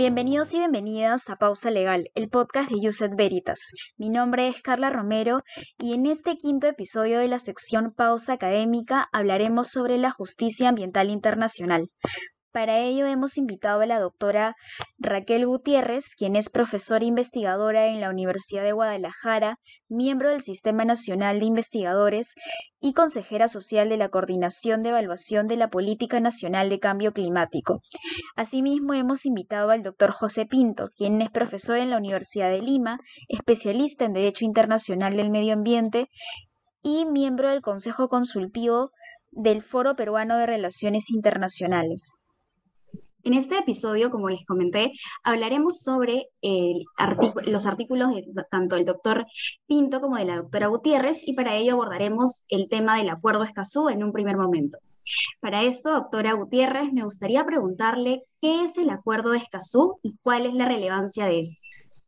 Bienvenidos 0.00 0.54
y 0.54 0.56
bienvenidas 0.56 1.28
a 1.28 1.36
Pausa 1.36 1.70
Legal, 1.70 2.10
el 2.14 2.30
podcast 2.30 2.70
de 2.70 2.80
Yuset 2.80 3.14
Veritas. 3.14 3.70
Mi 3.98 4.08
nombre 4.08 4.48
es 4.48 4.62
Carla 4.62 4.88
Romero 4.88 5.42
y 5.76 5.92
en 5.92 6.06
este 6.06 6.38
quinto 6.38 6.66
episodio 6.66 7.18
de 7.18 7.28
la 7.28 7.38
sección 7.38 7.92
Pausa 7.94 8.32
Académica 8.32 9.10
hablaremos 9.12 9.68
sobre 9.68 9.98
la 9.98 10.10
justicia 10.10 10.70
ambiental 10.70 11.10
internacional. 11.10 11.90
Para 12.52 12.80
ello 12.80 13.06
hemos 13.06 13.38
invitado 13.38 13.80
a 13.80 13.86
la 13.86 14.00
doctora 14.00 14.56
Raquel 14.98 15.46
Gutiérrez, 15.46 16.16
quien 16.16 16.34
es 16.34 16.50
profesora 16.50 17.04
investigadora 17.04 17.86
en 17.86 18.00
la 18.00 18.10
Universidad 18.10 18.64
de 18.64 18.72
Guadalajara, 18.72 19.60
miembro 19.88 20.30
del 20.30 20.42
Sistema 20.42 20.84
Nacional 20.84 21.38
de 21.38 21.46
Investigadores 21.46 22.34
y 22.80 22.92
consejera 22.92 23.46
social 23.46 23.88
de 23.88 23.98
la 23.98 24.08
Coordinación 24.08 24.82
de 24.82 24.88
Evaluación 24.88 25.46
de 25.46 25.58
la 25.58 25.68
Política 25.68 26.18
Nacional 26.18 26.70
de 26.70 26.80
Cambio 26.80 27.12
Climático. 27.12 27.82
Asimismo, 28.34 28.94
hemos 28.94 29.26
invitado 29.26 29.70
al 29.70 29.84
doctor 29.84 30.10
José 30.10 30.44
Pinto, 30.44 30.90
quien 30.96 31.22
es 31.22 31.30
profesor 31.30 31.78
en 31.78 31.90
la 31.90 31.98
Universidad 31.98 32.50
de 32.50 32.62
Lima, 32.62 32.98
especialista 33.28 34.06
en 34.06 34.12
Derecho 34.12 34.44
Internacional 34.44 35.16
del 35.16 35.30
Medio 35.30 35.52
Ambiente 35.52 36.08
y 36.82 37.04
miembro 37.04 37.48
del 37.48 37.62
Consejo 37.62 38.08
Consultivo 38.08 38.90
del 39.30 39.62
Foro 39.62 39.94
Peruano 39.94 40.36
de 40.36 40.46
Relaciones 40.46 41.10
Internacionales. 41.10 42.19
En 43.22 43.34
este 43.34 43.58
episodio, 43.58 44.10
como 44.10 44.30
les 44.30 44.46
comenté, 44.46 44.92
hablaremos 45.22 45.80
sobre 45.80 46.28
los 46.42 47.66
artículos 47.66 48.14
de 48.14 48.44
tanto 48.50 48.76
del 48.76 48.84
doctor 48.86 49.26
Pinto 49.66 50.00
como 50.00 50.16
de 50.16 50.24
la 50.24 50.36
doctora 50.36 50.68
Gutiérrez 50.68 51.20
y 51.26 51.34
para 51.34 51.56
ello 51.56 51.74
abordaremos 51.74 52.44
el 52.48 52.68
tema 52.68 52.96
del 52.96 53.10
acuerdo 53.10 53.44
Escazú 53.44 53.88
en 53.88 54.02
un 54.02 54.12
primer 54.12 54.36
momento. 54.36 54.78
Para 55.40 55.62
esto, 55.62 55.90
doctora 55.90 56.34
Gutiérrez, 56.34 56.92
me 56.92 57.04
gustaría 57.04 57.44
preguntarle 57.44 58.22
qué 58.40 58.64
es 58.64 58.78
el 58.78 58.90
acuerdo 58.90 59.30
de 59.30 59.38
Escazú 59.38 59.98
y 60.02 60.16
cuál 60.22 60.46
es 60.46 60.54
la 60.54 60.66
relevancia 60.66 61.26
de 61.26 61.40
este. 61.40 61.58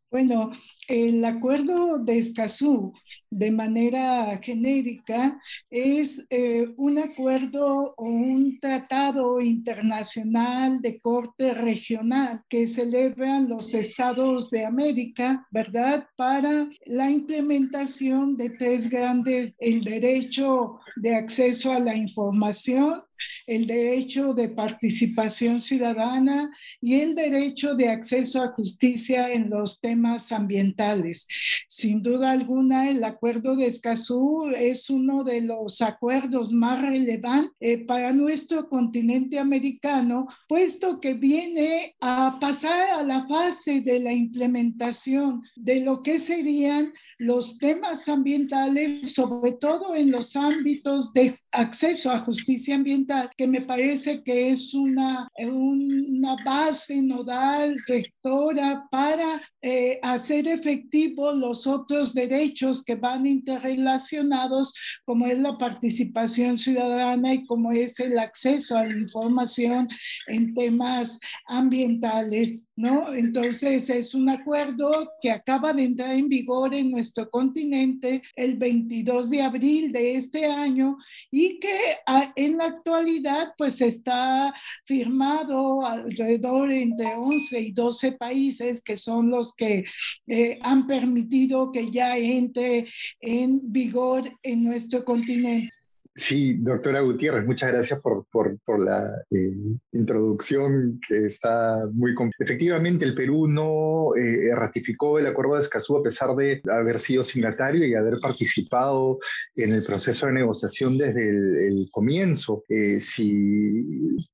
Bueno, 0.09 0.51
el 0.87 1.25
acuerdo 1.25 1.97
de 1.97 2.19
Escazú, 2.19 2.93
de 3.37 3.51
manera 3.51 4.39
genérica, 4.41 5.39
es 5.69 6.23
eh, 6.29 6.67
un 6.77 6.99
acuerdo 6.99 7.93
o 7.97 8.05
un 8.05 8.59
tratado 8.59 9.41
internacional 9.41 10.81
de 10.81 10.99
corte 10.99 11.53
regional 11.53 12.43
que 12.47 12.67
celebran 12.67 13.49
los 13.49 13.73
estados 13.73 14.49
de 14.49 14.65
América, 14.65 15.47
¿verdad? 15.51 16.07
Para 16.15 16.67
la 16.85 17.09
implementación 17.09 18.37
de 18.37 18.51
tres 18.51 18.89
grandes, 18.89 19.55
el 19.59 19.83
derecho 19.83 20.79
de 20.95 21.15
acceso 21.15 21.71
a 21.71 21.79
la 21.79 21.95
información, 21.95 23.01
el 23.47 23.67
derecho 23.67 24.33
de 24.33 24.49
participación 24.49 25.59
ciudadana 25.59 26.51
y 26.81 26.95
el 26.95 27.15
derecho 27.15 27.75
de 27.75 27.89
acceso 27.89 28.41
a 28.41 28.49
justicia 28.49 29.31
en 29.31 29.49
los 29.49 29.79
temas 29.79 30.31
ambientales. 30.31 31.27
Sin 31.67 32.01
duda 32.01 32.31
alguna, 32.31 32.89
el 32.89 33.03
acuerdo 33.03 33.22
de 33.23 33.67
Escazú 33.67 34.51
es 34.53 34.89
uno 34.89 35.23
de 35.23 35.39
los 35.39 35.81
acuerdos 35.81 36.51
más 36.51 36.81
relevantes 36.81 37.53
eh, 37.61 37.77
para 37.77 38.11
nuestro 38.11 38.67
continente 38.67 39.39
americano, 39.39 40.27
puesto 40.49 40.99
que 40.99 41.13
viene 41.13 41.95
a 42.01 42.37
pasar 42.41 42.89
a 42.89 43.03
la 43.03 43.25
fase 43.25 43.79
de 43.79 44.01
la 44.01 44.11
implementación 44.11 45.41
de 45.55 45.79
lo 45.79 46.01
que 46.01 46.19
serían 46.19 46.91
los 47.17 47.57
temas 47.59 48.09
ambientales, 48.09 49.13
sobre 49.13 49.53
todo 49.53 49.95
en 49.95 50.11
los 50.11 50.35
ámbitos 50.35 51.13
de 51.13 51.33
acceso 51.51 52.11
a 52.11 52.19
justicia 52.19 52.75
ambiental 52.75 53.29
que 53.37 53.47
me 53.47 53.61
parece 53.61 54.21
que 54.21 54.51
es 54.51 54.73
una, 54.73 55.29
una 55.39 56.35
base 56.43 57.01
nodal, 57.01 57.77
rectora, 57.87 58.85
para 58.91 59.41
eh, 59.61 59.97
hacer 60.01 60.47
efectivos 60.49 61.37
los 61.37 61.67
otros 61.67 62.13
derechos 62.13 62.83
que 62.83 62.95
van 62.95 63.12
interrelacionados, 63.25 64.73
como 65.05 65.27
es 65.27 65.39
la 65.39 65.57
participación 65.57 66.57
ciudadana 66.57 67.33
y 67.33 67.45
como 67.45 67.71
es 67.71 67.99
el 67.99 68.17
acceso 68.19 68.77
a 68.77 68.85
la 68.85 68.93
información 68.93 69.87
en 70.27 70.53
temas 70.53 71.19
ambientales, 71.47 72.69
¿no? 72.75 73.13
Entonces, 73.13 73.89
es 73.89 74.13
un 74.13 74.29
acuerdo 74.29 75.11
que 75.21 75.31
acaba 75.31 75.73
de 75.73 75.83
entrar 75.83 76.11
en 76.11 76.29
vigor 76.29 76.73
en 76.73 76.91
nuestro 76.91 77.29
continente 77.29 78.21
el 78.35 78.57
22 78.57 79.29
de 79.29 79.41
abril 79.41 79.91
de 79.91 80.15
este 80.15 80.45
año 80.45 80.97
y 81.31 81.59
que 81.59 81.77
ah, 82.05 82.31
en 82.35 82.57
la 82.57 82.65
actualidad 82.65 83.53
pues 83.57 83.81
está 83.81 84.53
firmado 84.85 85.85
alrededor 85.85 86.71
entre 86.71 87.15
11 87.15 87.59
y 87.59 87.71
12 87.71 88.13
países 88.13 88.81
que 88.81 88.97
son 88.97 89.29
los 89.29 89.55
que 89.55 89.85
eh, 90.27 90.59
han 90.61 90.87
permitido 90.87 91.71
que 91.71 91.91
ya 91.91 92.17
entre 92.17 92.85
en 93.19 93.59
vigor 93.71 94.23
en 94.43 94.63
nuestro 94.63 95.03
continente. 95.03 95.69
Sí, 96.15 96.57
doctora 96.59 97.01
Gutiérrez, 97.01 97.43
muchas 97.43 97.71
gracias 97.71 97.99
por, 97.99 98.27
por, 98.31 98.79
la 98.79 99.23
eh, 99.31 99.51
introducción 99.93 100.99
que 101.07 101.25
está 101.25 101.87
muy... 101.91 102.13
Efectivamente, 102.37 103.03
el 103.03 103.15
Perú 103.15 103.47
no 103.47 104.15
eh, 104.15 104.53
ratificó 104.53 105.17
el 105.17 105.25
Acuerdo 105.25 105.55
de 105.55 105.61
Escazú 105.61 105.97
a 105.97 106.03
pesar 106.03 106.35
de 106.35 106.61
haber 106.71 106.99
sido 106.99 107.23
signatario 107.23 107.87
y 107.87 107.95
haber 107.95 108.19
participado 108.19 109.17
en 109.55 109.73
el 109.73 109.83
proceso 109.83 110.27
de 110.27 110.33
negociación 110.33 110.99
desde 110.99 111.67
el, 111.67 111.89
comienzo. 111.91 112.63
Eh, 112.69 113.01
si 113.01 113.83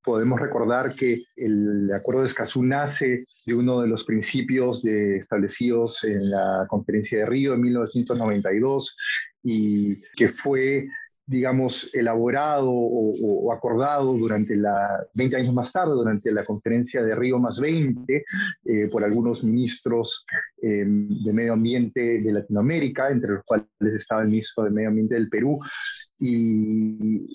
podemos 0.04 0.38
recordar 0.38 0.94
que 0.96 1.24
el 1.38 1.90
Acuerdo 1.94 2.22
de 2.22 2.28
Escazú 2.28 2.62
nace 2.62 3.24
de 3.46 3.54
uno 3.54 3.80
de 3.80 3.88
los 3.88 4.04
principios 4.04 4.84
establecidos 4.84 6.04
en 6.04 6.30
la 6.30 6.66
Conferencia 6.68 7.20
de 7.20 7.26
Río 7.26 7.54
en 7.54 7.62
1992 7.62 8.98
y 9.44 10.02
que 10.18 10.28
fue 10.28 10.86
digamos, 11.30 11.94
elaborado 11.94 12.72
o, 12.72 13.54
acordado 13.54 14.14
durante 14.14 14.56
la, 14.56 15.06
20 15.14 15.36
años 15.36 15.54
más 15.54 15.72
tarde, 15.72 15.94
durante 15.94 16.32
la 16.32 16.44
conferencia 16.44 17.04
de 17.04 17.14
Río 17.14 17.38
más 17.38 17.60
20, 17.60 18.26
eh, 18.66 18.90
por 18.92 19.04
algunos 19.04 19.44
ministros 19.44 20.26
eh, 20.60 20.84
de 20.88 21.34
Medio 21.34 21.54
Ambiente 21.54 22.20
de 22.20 22.32
Latinoamérica, 22.32 23.12
entre 23.12 23.34
los 23.34 23.44
cuales 23.46 23.68
estaba 23.82 24.24
el 24.24 24.30
ministro 24.30 24.64
de 24.64 24.72
Medio 24.72 24.90
Ambiente 24.90 25.14
del 25.14 25.30
Perú, 25.30 25.60
y 26.20 27.26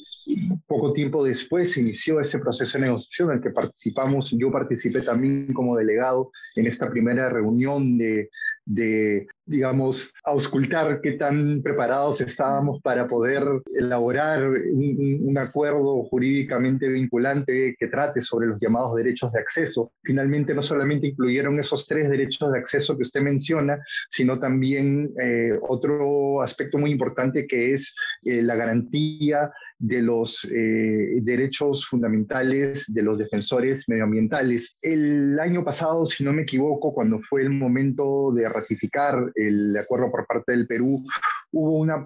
poco 0.67 0.93
tiempo 0.93 1.25
después 1.25 1.73
se 1.73 1.81
inició 1.81 2.21
ese 2.21 2.41
proceso 2.41 2.77
de 2.77 2.87
negociación 2.87 3.31
en 3.31 3.37
el 3.37 3.43
que 3.43 3.51
participamos, 3.51 4.33
yo 4.33 4.51
participé 4.51 5.01
también 5.03 5.53
como 5.55 5.77
delegado 5.77 6.33
en 6.57 6.67
esta 6.67 6.91
primera 6.91 7.31
reunión 7.31 7.97
de, 7.97 8.29
de 8.65 9.27
digamos, 9.47 10.13
auscultar 10.25 11.01
qué 11.03 11.13
tan 11.13 11.63
preparados 11.63 12.21
estábamos 12.21 12.81
para 12.81 13.07
poder 13.07 13.45
elaborar 13.79 14.49
un, 14.49 15.35
acuerdo 15.37 16.05
jurídicamente 16.05 16.89
vinculante 16.89 17.75
que 17.79 17.89
trate 17.89 18.21
sobre 18.21 18.47
los 18.47 18.61
llamados 18.61 18.95
derechos 18.95 19.33
de 19.33 19.41
acceso. 19.41 19.93
Finalmente, 20.03 20.55
no 20.55 20.63
solamente 20.63 21.09
incluyeron 21.09 21.59
esos 21.59 21.87
tres 21.87 22.09
derechos 22.09 22.53
de 22.53 22.59
acceso 22.59 22.97
que 22.97 23.03
usted 23.03 23.21
menciona, 23.21 23.79
sino 24.11 24.39
también 24.39 25.11
eh, 25.21 25.59
otro 25.69 26.41
aspecto 26.41 26.79
muy 26.79 26.93
importante 26.93 27.47
que 27.47 27.73
es 27.73 27.95
eh, 28.23 28.43
la 28.43 28.55
garantía 28.55 29.51
de 29.79 30.03
los 30.03 30.45
eh, 30.45 31.19
derechos 31.21 31.87
fundamentales 31.87 32.85
de 32.87 33.03
los 33.03 33.19
defensores 33.19 33.89
medioambientales. 33.89 34.77
El 34.81 35.39
año 35.41 35.65
pasado, 35.65 36.07
si 36.07 36.25
no 36.25 36.33
me 36.33 36.43
equivoco, 36.43 36.95
cuando 36.95 37.19
fue 37.19 37.43
el 37.43 37.51
momento 37.51 38.33
de 38.33 38.49
ratificar 38.49 39.33
el 39.35 39.77
acuerdo 39.77 40.11
por 40.11 40.27
parte 40.27 40.53
del 40.53 40.67
Perú, 40.67 41.03
hubo 41.53 41.79
una, 41.79 42.05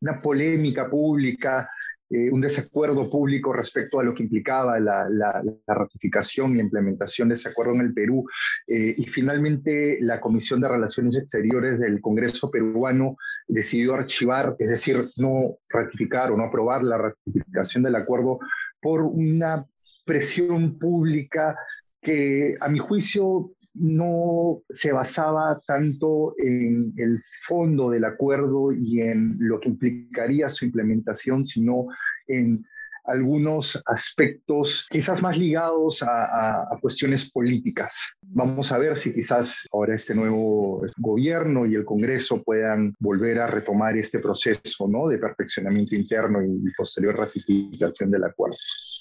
una 0.00 0.16
polémica 0.16 0.88
pública, 0.88 1.68
eh, 2.08 2.30
un 2.30 2.40
desacuerdo 2.40 3.10
público 3.10 3.52
respecto 3.52 3.98
a 3.98 4.04
lo 4.04 4.14
que 4.14 4.22
implicaba 4.22 4.78
la, 4.78 5.06
la, 5.08 5.42
ratificación 5.66 6.54
y 6.56 6.60
implementación 6.60 7.28
de 7.28 7.34
ese 7.34 7.48
acuerdo 7.48 7.74
en 7.74 7.80
el 7.80 7.92
Perú. 7.92 8.24
Eh, 8.66 8.94
y 8.96 9.06
finalmente 9.06 9.98
la 10.00 10.20
Comisión 10.20 10.60
de 10.60 10.68
Relaciones 10.68 11.16
Exteriores 11.16 11.80
del 11.80 12.00
Congreso 12.00 12.48
peruano 12.48 13.16
decidió 13.48 13.94
archivar, 13.94 14.54
es 14.60 14.70
decir, 14.70 15.04
no 15.16 15.58
ratificar 15.68 16.30
o 16.30 16.36
no 16.36 16.44
aprobar 16.44 16.84
la 16.84 16.96
ratificación 16.98 17.82
del 17.82 17.96
acuerdo 17.96 18.38
por 18.80 19.02
una 19.02 19.66
presión 20.04 20.78
pública 20.78 21.58
que 22.00 22.54
a 22.60 22.68
mi 22.68 22.78
juicio 22.78 23.50
no 23.78 24.62
se 24.70 24.92
basaba 24.92 25.60
tanto 25.66 26.34
en 26.38 26.92
el 26.96 27.18
fondo 27.46 27.90
del 27.90 28.04
acuerdo 28.04 28.72
y 28.72 29.00
en 29.00 29.32
lo 29.40 29.60
que 29.60 29.68
implicaría 29.68 30.48
su 30.48 30.64
implementación, 30.64 31.44
sino 31.44 31.86
en 32.26 32.64
algunos 33.06 33.80
aspectos 33.86 34.86
quizás 34.90 35.22
más 35.22 35.36
ligados 35.36 36.02
a, 36.02 36.68
cuestiones 36.80 37.30
políticas. 37.30 38.18
Vamos 38.22 38.70
a 38.72 38.78
ver 38.78 38.96
si 38.96 39.12
quizás 39.12 39.66
ahora 39.72 39.94
este 39.94 40.14
nuevo 40.14 40.82
gobierno 40.98 41.66
y 41.66 41.74
el 41.74 41.84
Congreso 41.84 42.42
puedan 42.42 42.94
volver 42.98 43.38
a 43.40 43.46
retomar 43.46 43.96
este 43.96 44.18
proceso 44.18 45.08
de 45.08 45.18
perfeccionamiento 45.18 45.94
interno 45.94 46.42
y 46.42 46.72
posterior 46.76 47.16
ratificación 47.16 48.10
del 48.10 48.24
acuerdo. 48.24 48.56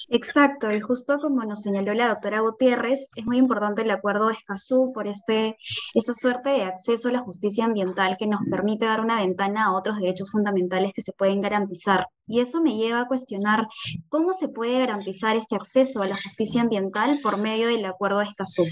Exacto, 0.10 0.72
y 0.72 0.80
justo 0.80 1.20
como 1.20 1.44
nos 1.46 1.62
señaló 1.62 1.94
la 1.94 2.08
doctora 2.10 2.40
Gutiérrez, 2.40 3.08
es 3.16 3.26
muy 3.26 3.38
importante 3.38 3.84
el 3.84 3.92
acuerdo 3.92 4.28
de 4.28 4.34
Escazú 4.34 4.92
por 4.94 5.08
este, 5.08 5.58
esta 5.94 6.14
suerte 6.16 6.50
de 6.50 6.64
acceso 6.64 7.10
a 7.10 7.12
la 7.12 7.20
justicia 7.20 7.66
ambiental 7.66 8.18
que 8.18 8.26
nos 8.28 8.42
permite 8.50 8.86
dar 8.86 9.02
una 9.02 9.20
ventana 9.22 9.66
a 9.66 9.74
otros 9.76 9.98
derechos 9.98 10.32
fundamentales 10.32 10.92
que 10.94 11.02
se 11.04 11.14
pueden 11.14 11.42
garantizar. 11.42 12.08
Y 12.28 12.40
eso 12.40 12.62
me 12.62 12.76
lleva 12.76 13.02
a 13.02 13.08
cuestionar 13.08 13.68
cómo 14.10 14.34
se 14.34 14.48
puede 14.48 14.80
garantizar 14.80 15.36
este 15.36 15.56
acceso 15.56 16.02
a 16.02 16.08
la 16.08 16.16
justicia 16.16 16.62
ambiental 16.62 17.20
por 17.22 17.38
medio 17.38 17.68
del 17.68 17.86
acuerdo 17.86 18.20
de 18.20 18.26
Escazú. 18.26 18.64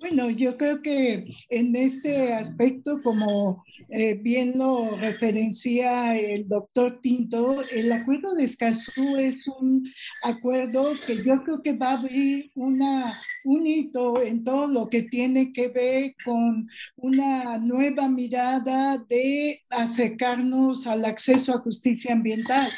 Bueno, 0.00 0.28
yo 0.30 0.56
creo 0.56 0.82
que 0.82 1.24
en 1.48 1.76
este 1.76 2.34
aspecto, 2.34 2.96
como 3.02 3.64
eh, 3.88 4.14
bien 4.14 4.54
lo 4.56 4.96
referencia 4.96 6.16
el 6.16 6.48
doctor 6.48 7.00
Pinto, 7.00 7.56
el 7.72 7.92
acuerdo 7.92 8.34
de 8.34 8.44
Escazú 8.44 9.16
es 9.16 9.46
un 9.48 9.88
acuerdo 10.22 10.82
que 11.06 11.16
yo 11.24 11.42
creo 11.44 11.62
que 11.62 11.72
va 11.72 11.90
a 11.90 11.98
abrir 11.98 12.50
una, 12.54 13.12
un 13.44 13.66
hito 13.66 14.22
en 14.22 14.44
todo 14.44 14.66
lo 14.66 14.88
que 14.88 15.02
tiene 15.02 15.52
que 15.52 15.68
ver 15.68 16.14
con 16.24 16.68
una 16.96 17.58
nueva 17.58 18.08
mirada 18.08 18.98
de 19.08 19.62
acercarnos 19.70 20.86
al 20.86 21.04
acceso 21.04 21.54
a 21.54 21.60
justicia 21.60 22.12
ambiental 22.12 22.68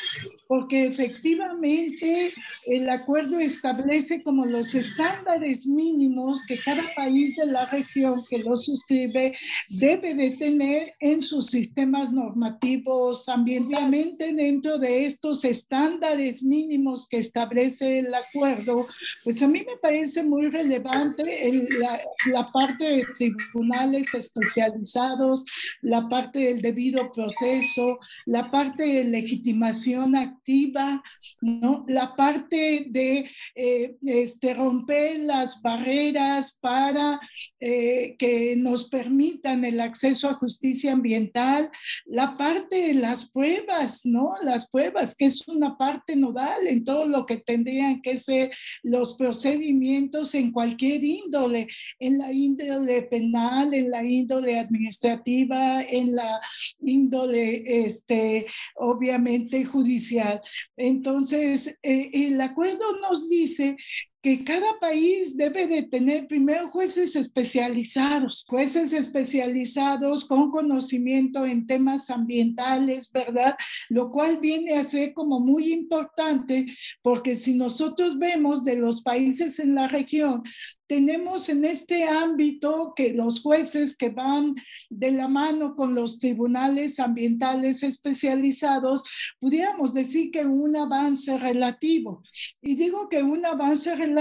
porque 0.48 0.86
efectivamente 0.86 2.30
el 2.66 2.88
acuerdo 2.88 3.38
establece 3.38 4.22
como 4.22 4.46
los 4.46 4.74
estándares 4.74 5.66
mínimos 5.66 6.44
que 6.46 6.56
cada 6.64 6.82
país 6.94 7.36
de 7.36 7.46
la 7.46 7.64
región 7.70 8.20
que 8.28 8.38
lo 8.38 8.56
suscribe 8.56 9.34
debe 9.80 10.14
de 10.14 10.30
tener 10.36 10.82
en 11.00 11.22
sus 11.22 11.46
sistemas 11.46 12.12
normativos 12.12 13.28
ambientalmente 13.28 14.32
dentro 14.32 14.78
de 14.78 15.06
estos 15.06 15.44
estándares 15.44 16.42
mínimos 16.42 17.08
que 17.08 17.18
establece 17.18 18.00
el 18.00 18.14
acuerdo, 18.14 18.86
pues 19.24 19.42
a 19.42 19.48
mí 19.48 19.60
me 19.66 19.76
parece 19.78 20.22
muy 20.22 20.48
relevante 20.48 21.52
la, 21.78 22.00
la 22.32 22.52
parte 22.52 22.84
de 22.84 23.06
tribunales 23.18 24.14
especializados, 24.14 25.44
la 25.82 26.08
parte 26.08 26.38
del 26.38 26.62
debido 26.62 27.12
proceso, 27.12 27.98
la 28.26 28.50
parte 28.50 28.84
de 28.84 29.04
legitimación 29.04 30.05
activa, 30.14 31.02
¿no? 31.40 31.84
La 31.88 32.14
parte 32.14 32.86
de 32.88 33.28
eh, 33.54 33.96
este, 34.02 34.54
romper 34.54 35.20
las 35.20 35.60
barreras 35.62 36.58
para 36.60 37.18
eh, 37.58 38.14
que 38.18 38.54
nos 38.56 38.88
permitan 38.88 39.64
el 39.64 39.80
acceso 39.80 40.28
a 40.28 40.34
justicia 40.34 40.92
ambiental, 40.92 41.70
la 42.04 42.36
parte 42.36 42.76
de 42.76 42.94
las 42.94 43.30
pruebas, 43.30 44.04
¿no? 44.04 44.34
Las 44.42 44.68
pruebas, 44.68 45.14
que 45.16 45.26
es 45.26 45.46
una 45.48 45.76
parte 45.76 46.14
nodal 46.14 46.66
en 46.66 46.84
todo 46.84 47.06
lo 47.06 47.26
que 47.26 47.38
tendrían 47.38 48.00
que 48.02 48.18
ser 48.18 48.50
los 48.82 49.16
procedimientos 49.16 50.34
en 50.34 50.52
cualquier 50.52 51.02
índole, 51.02 51.66
en 51.98 52.18
la 52.18 52.32
índole 52.32 53.02
penal, 53.02 53.74
en 53.74 53.90
la 53.90 54.04
índole 54.04 54.58
administrativa, 54.58 55.82
en 55.82 56.14
la 56.14 56.40
índole, 56.80 57.84
este, 57.86 58.46
obviamente, 58.76 59.64
judicial 59.64 59.95
entonces, 60.76 61.78
eh, 61.82 62.10
el 62.12 62.40
acuerdo 62.40 62.84
nos 63.00 63.28
dice 63.28 63.76
que 64.26 64.42
cada 64.42 64.80
país 64.80 65.36
debe 65.36 65.68
de 65.68 65.84
tener 65.84 66.26
primero 66.26 66.68
jueces 66.68 67.14
especializados, 67.14 68.44
jueces 68.48 68.92
especializados 68.92 70.24
con 70.24 70.50
conocimiento 70.50 71.46
en 71.46 71.64
temas 71.64 72.10
ambientales, 72.10 73.08
¿verdad? 73.12 73.54
Lo 73.88 74.10
cual 74.10 74.38
viene 74.38 74.74
a 74.74 74.82
ser 74.82 75.14
como 75.14 75.38
muy 75.38 75.72
importante 75.72 76.66
porque 77.02 77.36
si 77.36 77.54
nosotros 77.54 78.18
vemos 78.18 78.64
de 78.64 78.74
los 78.74 79.00
países 79.00 79.60
en 79.60 79.76
la 79.76 79.86
región, 79.86 80.42
tenemos 80.88 81.48
en 81.48 81.64
este 81.64 82.04
ámbito 82.04 82.94
que 82.94 83.12
los 83.12 83.40
jueces 83.42 83.96
que 83.96 84.10
van 84.10 84.54
de 84.88 85.10
la 85.10 85.26
mano 85.28 85.74
con 85.74 85.94
los 85.94 86.18
tribunales 86.18 87.00
ambientales 87.00 87.82
especializados, 87.82 89.02
pudiéramos 89.40 89.94
decir 89.94 90.30
que 90.30 90.46
un 90.46 90.76
avance 90.76 91.36
relativo. 91.38 92.22
Y 92.62 92.76
digo 92.76 93.08
que 93.08 93.22
un 93.22 93.44
avance 93.44 93.94
relativo 93.94 94.15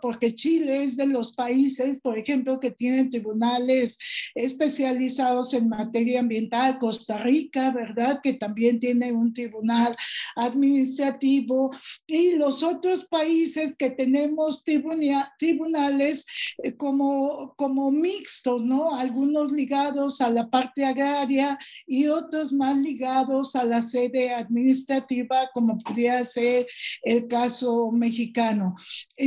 porque 0.00 0.34
Chile 0.34 0.84
es 0.84 0.96
de 0.96 1.06
los 1.06 1.32
países, 1.32 2.00
por 2.00 2.18
ejemplo, 2.18 2.60
que 2.60 2.70
tienen 2.70 3.08
tribunales 3.08 3.98
especializados 4.34 5.54
en 5.54 5.68
materia 5.68 6.20
ambiental, 6.20 6.78
Costa 6.78 7.18
Rica, 7.18 7.70
¿verdad? 7.70 8.20
Que 8.22 8.34
también 8.34 8.78
tiene 8.78 9.12
un 9.12 9.32
tribunal 9.32 9.96
administrativo 10.36 11.70
y 12.06 12.32
los 12.32 12.62
otros 12.62 13.04
países 13.04 13.76
que 13.76 13.90
tenemos 13.90 14.64
tribunales 14.64 16.26
eh, 16.62 16.74
como, 16.76 17.54
como 17.56 17.90
mixtos, 17.90 18.62
¿no? 18.62 18.94
Algunos 18.94 19.52
ligados 19.52 20.20
a 20.20 20.30
la 20.30 20.48
parte 20.48 20.84
agraria 20.84 21.58
y 21.86 22.06
otros 22.06 22.52
más 22.52 22.76
ligados 22.76 23.56
a 23.56 23.64
la 23.64 23.82
sede 23.82 24.32
administrativa, 24.32 25.50
como 25.52 25.78
podría 25.78 26.22
ser 26.24 26.66
el 27.02 27.26
caso 27.28 27.90
mexicano. 27.90 28.76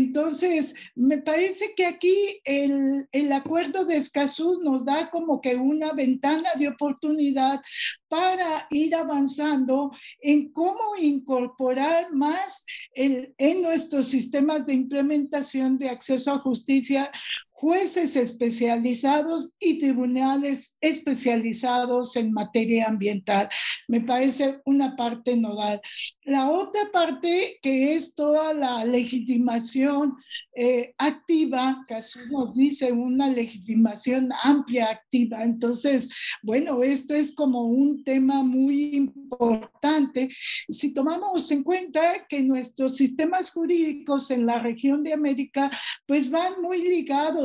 Entonces, 0.05 0.75
me 0.93 1.17
parece 1.17 1.73
que 1.75 1.85
aquí 1.85 2.39
el, 2.43 3.07
el 3.11 3.31
acuerdo 3.31 3.85
de 3.85 3.97
Escazú 3.97 4.61
nos 4.63 4.85
da 4.85 5.09
como 5.09 5.41
que 5.41 5.55
una 5.55 5.93
ventana 5.93 6.49
de 6.57 6.67
oportunidad 6.67 7.59
para 8.07 8.67
ir 8.69 8.95
avanzando 8.95 9.91
en 10.21 10.51
cómo 10.51 10.95
incorporar 10.99 12.13
más 12.13 12.63
el, 12.93 13.33
en 13.39 13.63
nuestros 13.63 14.07
sistemas 14.07 14.67
de 14.67 14.73
implementación 14.73 15.79
de 15.79 15.89
acceso 15.89 16.31
a 16.31 16.39
justicia 16.39 17.11
jueces 17.57 18.17
especializados 18.17 19.53
y 19.59 19.79
tribunales 19.79 20.75
especializados 20.81 22.17
en 22.17 22.33
materia 22.33 22.87
ambiental. 22.87 23.47
Me 23.87 24.01
parece 24.01 24.59
una 24.65 24.97
parte 24.97 25.37
nodal. 25.37 25.79
La 26.23 26.49
otra 26.49 26.91
parte, 26.91 27.57
que 27.61 27.95
es 27.95 28.13
toda 28.13 28.53
la 28.53 28.83
legitimación 28.83 30.17
eh, 30.53 30.93
activa, 30.97 31.81
casi 31.87 32.19
nos 32.29 32.53
dice 32.53 32.91
una 32.91 33.29
legitimación 33.29 34.29
amplia 34.43 34.89
activa. 34.89 35.41
Entonces, 35.41 36.09
bueno, 36.43 36.83
esto 36.83 37.15
es 37.15 37.33
como 37.33 37.63
un 37.63 38.03
tema 38.03 38.43
muy 38.43 38.95
importante. 38.95 40.27
Si 40.67 40.93
tomamos 40.93 41.49
en 41.51 41.63
cuenta 41.63 42.27
que 42.27 42.43
nuestros 42.43 42.97
sistemas 42.97 43.49
jurídicos 43.51 44.29
en 44.29 44.45
la 44.45 44.59
región 44.59 45.03
de 45.03 45.13
América, 45.13 45.71
pues 46.05 46.29
van 46.29 46.61
muy 46.61 46.81
ligados 46.81 47.44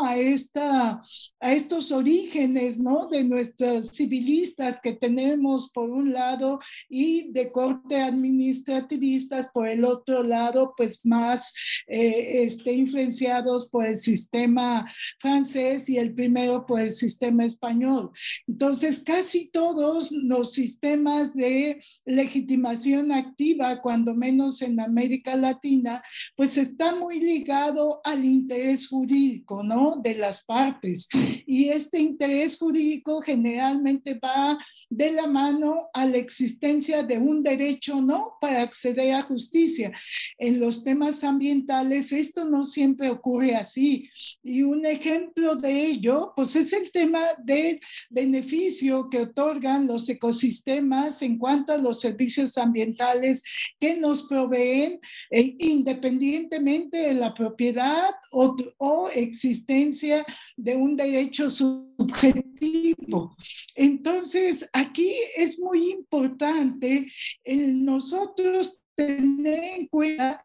A, 0.00 0.16
esta, 0.16 1.00
a 1.40 1.52
estos 1.52 1.90
orígenes, 1.90 2.78
¿no? 2.78 3.08
De 3.08 3.24
nuestros 3.24 3.88
civilistas 3.88 4.80
que 4.80 4.92
tenemos 4.92 5.70
por 5.72 5.90
un 5.90 6.12
lado 6.12 6.60
y 6.88 7.32
de 7.32 7.50
corte 7.50 8.00
administrativistas 8.00 9.50
por 9.52 9.66
el 9.66 9.84
otro 9.84 10.22
lado, 10.22 10.72
pues 10.76 11.04
más 11.04 11.52
eh, 11.88 12.44
este, 12.44 12.72
influenciados 12.72 13.68
por 13.68 13.84
el 13.86 13.96
sistema 13.96 14.86
francés 15.18 15.88
y 15.88 15.98
el 15.98 16.14
primero 16.14 16.64
por 16.64 16.80
el 16.80 16.92
sistema 16.92 17.44
español. 17.44 18.10
Entonces, 18.46 19.00
casi 19.00 19.50
todos 19.50 20.12
los 20.12 20.52
sistemas 20.52 21.34
de 21.34 21.80
legitimación 22.04 23.10
activa, 23.10 23.80
cuando 23.80 24.14
menos 24.14 24.62
en 24.62 24.78
América 24.78 25.34
Latina, 25.34 26.02
pues 26.36 26.56
está 26.56 26.94
muy 26.94 27.18
ligado 27.20 28.00
al 28.04 28.24
interés 28.24 28.86
jurídico 28.86 29.39
¿no? 29.48 29.96
De 30.02 30.14
las 30.14 30.44
partes. 30.44 31.08
Y 31.46 31.68
este 31.68 31.98
interés 31.98 32.56
jurídico 32.56 33.20
generalmente 33.20 34.14
va 34.14 34.58
de 34.88 35.12
la 35.12 35.26
mano 35.26 35.88
a 35.92 36.06
la 36.06 36.16
existencia 36.16 37.02
de 37.02 37.18
un 37.18 37.42
derecho, 37.42 38.00
¿no? 38.00 38.34
Para 38.40 38.62
acceder 38.62 39.14
a 39.14 39.22
justicia. 39.22 39.92
En 40.38 40.60
los 40.60 40.84
temas 40.84 41.24
ambientales 41.24 42.12
esto 42.12 42.44
no 42.44 42.64
siempre 42.64 43.10
ocurre 43.10 43.54
así. 43.54 44.08
Y 44.42 44.62
un 44.62 44.86
ejemplo 44.86 45.56
de 45.56 45.86
ello, 45.86 46.32
pues 46.36 46.56
es 46.56 46.72
el 46.72 46.90
tema 46.90 47.20
del 47.42 47.80
beneficio 48.08 49.08
que 49.10 49.18
otorgan 49.18 49.86
los 49.86 50.08
ecosistemas 50.08 51.22
en 51.22 51.38
cuanto 51.38 51.72
a 51.72 51.78
los 51.78 52.00
servicios 52.00 52.56
ambientales 52.58 53.42
que 53.78 53.96
nos 53.96 54.22
proveen 54.24 55.00
eh, 55.30 55.56
independientemente 55.58 56.98
de 56.98 57.14
la 57.14 57.34
propiedad 57.34 58.10
o, 58.30 58.56
o 58.78 59.08
existencia 59.30 60.24
de 60.56 60.76
un 60.76 60.96
derecho 60.96 61.48
subjetivo. 61.48 63.36
Entonces, 63.74 64.68
aquí 64.72 65.14
es 65.36 65.58
muy 65.58 65.92
importante 65.92 67.10
nosotros 67.46 68.80
tener 68.94 69.78
en 69.78 69.86
cuenta 69.88 70.44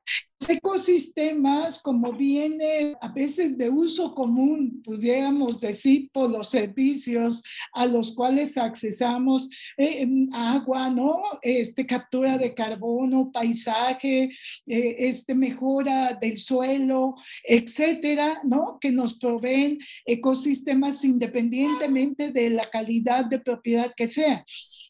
ecosistemas, 0.49 1.79
como 1.79 2.13
viene 2.13 2.95
a 3.01 3.07
veces 3.09 3.57
de 3.57 3.69
uso 3.69 4.13
común, 4.13 4.81
pudiéramos 4.83 5.59
decir, 5.59 6.09
por 6.11 6.29
los 6.29 6.49
servicios 6.49 7.43
a 7.73 7.85
los 7.85 8.13
cuales 8.13 8.57
accesamos, 8.57 9.49
eh, 9.77 10.07
agua, 10.33 10.89
¿no? 10.89 11.21
Este, 11.41 11.85
captura 11.85 12.37
de 12.37 12.53
carbono, 12.53 13.31
paisaje, 13.31 14.31
eh, 14.67 14.95
este, 14.99 15.35
mejora 15.35 16.17
del 16.19 16.37
suelo, 16.37 17.15
etcétera, 17.43 18.41
¿no? 18.43 18.77
Que 18.79 18.91
nos 18.91 19.13
proveen 19.13 19.79
ecosistemas 20.05 21.03
independientemente 21.03 22.31
de 22.31 22.49
la 22.49 22.69
calidad 22.69 23.25
de 23.25 23.39
propiedad 23.39 23.93
que 23.95 24.09
sea. 24.09 24.43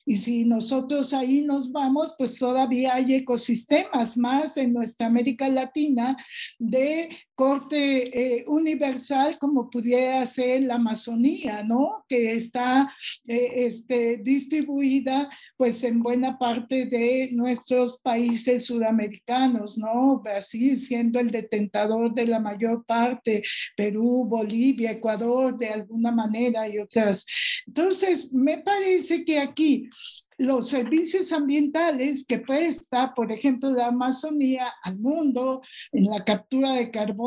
Y 0.05 0.17
si 0.17 0.45
nosotros 0.45 1.13
ahí 1.13 1.41
nos 1.41 1.71
vamos, 1.71 2.15
pues 2.17 2.35
todavía 2.37 2.95
hay 2.95 3.15
ecosistemas 3.15 4.17
más 4.17 4.57
en 4.57 4.73
nuestra 4.73 5.07
América 5.07 5.44
Latina 5.49 6.15
de 6.59 7.09
corte 7.35 8.37
eh, 8.37 8.45
universal 8.47 9.37
como 9.37 9.69
pudiera 9.69 10.25
ser 10.25 10.63
la 10.63 10.75
Amazonía, 10.75 11.63
¿no? 11.63 12.05
Que 12.07 12.33
está 12.33 12.89
eh, 13.27 13.49
este, 13.67 14.17
distribuida 14.17 15.29
pues 15.57 15.83
en 15.83 16.01
buena 16.01 16.37
parte 16.37 16.85
de 16.85 17.29
nuestros 17.33 17.99
países 18.01 18.65
sudamericanos, 18.65 19.77
¿no? 19.77 20.21
Brasil 20.21 20.77
siendo 20.77 21.19
el 21.19 21.29
detentador 21.29 22.13
de 22.13 22.27
la 22.27 22.39
mayor 22.39 22.85
parte, 22.85 23.43
Perú, 23.75 24.25
Bolivia, 24.27 24.91
Ecuador 24.91 25.57
de 25.57 25.69
alguna 25.69 26.11
manera 26.11 26.67
y 26.69 26.79
otras. 26.79 27.25
Entonces, 27.67 28.31
me 28.31 28.59
parece 28.59 29.25
que 29.25 29.39
aquí 29.39 29.89
los 30.37 30.69
servicios 30.69 31.31
ambientales 31.31 32.25
que 32.25 32.39
presta, 32.39 33.13
por 33.13 33.31
ejemplo, 33.31 33.71
la 33.71 33.87
Amazonía 33.87 34.73
al 34.83 34.99
mundo, 34.99 35.61
en 35.91 36.05
la 36.05 36.23
captura 36.23 36.73
de 36.73 36.91
carbono, 36.91 37.24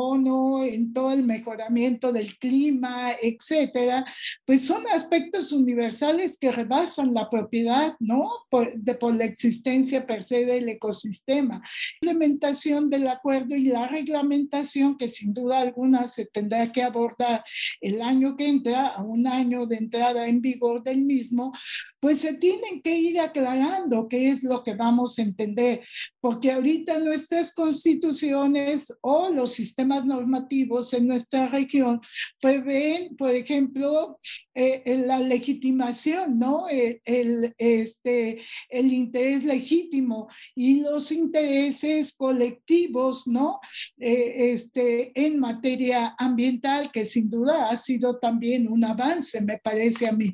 en 0.63 0.93
todo 0.93 1.11
el 1.11 1.23
mejoramiento 1.23 2.11
del 2.11 2.37
clima, 2.37 3.11
etcétera, 3.21 4.05
pues 4.45 4.65
son 4.65 4.87
aspectos 4.87 5.51
universales 5.51 6.37
que 6.37 6.51
rebasan 6.51 7.13
la 7.13 7.29
propiedad, 7.29 7.95
¿no? 7.99 8.29
Por, 8.49 8.73
de, 8.73 8.95
por 8.95 9.15
la 9.15 9.25
existencia 9.25 10.05
per 10.05 10.23
se 10.23 10.45
del 10.45 10.69
ecosistema. 10.69 11.61
La 12.01 12.11
implementación 12.11 12.89
del 12.89 13.07
acuerdo 13.07 13.55
y 13.55 13.65
la 13.65 13.87
reglamentación, 13.87 14.97
que 14.97 15.07
sin 15.07 15.33
duda 15.33 15.59
alguna 15.59 16.07
se 16.07 16.25
tendrá 16.25 16.71
que 16.71 16.83
abordar 16.83 17.43
el 17.81 18.01
año 18.01 18.35
que 18.35 18.47
entra, 18.47 18.87
a 18.87 19.03
un 19.03 19.27
año 19.27 19.65
de 19.65 19.77
entrada 19.77 20.27
en 20.27 20.41
vigor 20.41 20.83
del 20.83 21.01
mismo, 21.01 21.51
pues 21.99 22.21
se 22.21 22.33
tienen 22.33 22.81
que 22.81 22.97
ir 22.97 23.19
aclarando 23.19 24.07
qué 24.07 24.29
es 24.29 24.43
lo 24.43 24.63
que 24.63 24.75
vamos 24.75 25.17
a 25.17 25.21
entender, 25.21 25.81
porque 26.19 26.51
ahorita 26.51 26.99
nuestras 26.99 27.53
constituciones 27.53 28.93
o 29.01 29.29
los 29.29 29.53
sistemas 29.53 29.88
normativos 29.89 30.93
en 30.93 31.07
nuestra 31.07 31.47
región 31.47 32.01
prevén, 32.39 33.15
por 33.15 33.31
ejemplo, 33.31 34.19
eh, 34.53 35.03
la 35.05 35.19
legitimación, 35.19 36.37
¿no? 36.37 36.67
El, 36.69 37.53
este, 37.57 38.39
el 38.69 38.91
interés 38.91 39.43
legítimo 39.43 40.27
y 40.55 40.81
los 40.81 41.11
intereses 41.11 42.13
colectivos, 42.13 43.27
¿no? 43.27 43.59
Eh, 43.97 44.51
este, 44.51 45.11
en 45.15 45.39
materia 45.39 46.15
ambiental, 46.17 46.91
que 46.91 47.05
sin 47.05 47.29
duda 47.29 47.69
ha 47.69 47.77
sido 47.77 48.19
también 48.19 48.67
un 48.67 48.83
avance, 48.83 49.41
me 49.41 49.57
parece 49.57 50.07
a 50.07 50.11
mí. 50.11 50.31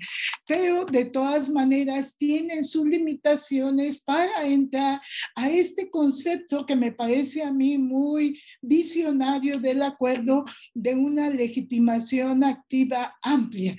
Pero 0.47 0.85
de 0.85 1.05
todas 1.05 1.49
maneras 1.49 2.15
tienen 2.17 2.63
sus 2.63 2.85
limitaciones 2.85 4.01
para 4.01 4.45
entrar 4.47 5.01
a 5.35 5.49
este 5.49 5.89
concepto 5.89 6.65
que 6.65 6.75
me 6.75 6.91
parece 6.91 7.43
a 7.43 7.51
mí 7.51 7.77
muy 7.77 8.39
visionario 8.61 9.44
del 9.53 9.83
acuerdo 9.83 10.45
de 10.73 10.95
una 10.95 11.29
legitimación 11.29 12.43
activa 12.43 13.17
amplia. 13.21 13.77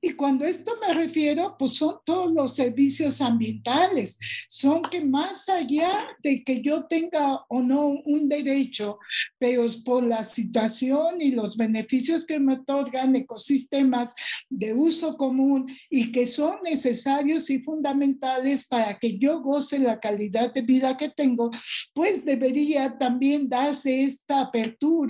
Y 0.00 0.12
cuando 0.12 0.44
esto 0.44 0.74
me 0.80 0.94
refiero, 0.94 1.56
pues 1.58 1.74
son 1.74 1.96
todos 2.04 2.32
los 2.32 2.54
servicios 2.54 3.20
ambientales, 3.20 4.16
son 4.48 4.82
que 4.82 5.04
más 5.04 5.48
allá 5.48 6.06
de 6.22 6.44
que 6.44 6.62
yo 6.62 6.84
tenga 6.84 7.40
o 7.48 7.60
no 7.60 7.88
un 8.04 8.28
derecho, 8.28 9.00
pero 9.38 9.66
por 9.84 10.04
la 10.04 10.22
situación 10.22 11.20
y 11.20 11.32
los 11.32 11.56
beneficios 11.56 12.24
que 12.24 12.38
me 12.38 12.54
otorgan 12.54 13.16
ecosistemas 13.16 14.14
de 14.48 14.72
uso 14.72 15.16
común 15.16 15.66
y 15.90 16.12
que 16.12 16.26
son 16.26 16.58
necesarios 16.62 17.50
y 17.50 17.58
fundamentales 17.58 18.68
para 18.68 18.96
que 18.98 19.18
yo 19.18 19.40
goce 19.40 19.80
la 19.80 19.98
calidad 19.98 20.54
de 20.54 20.62
vida 20.62 20.96
que 20.96 21.08
tengo, 21.08 21.50
pues 21.92 22.24
debería 22.24 22.96
también 22.98 23.48
darse 23.48 24.04
esta 24.04 24.42
apertura 24.42 25.07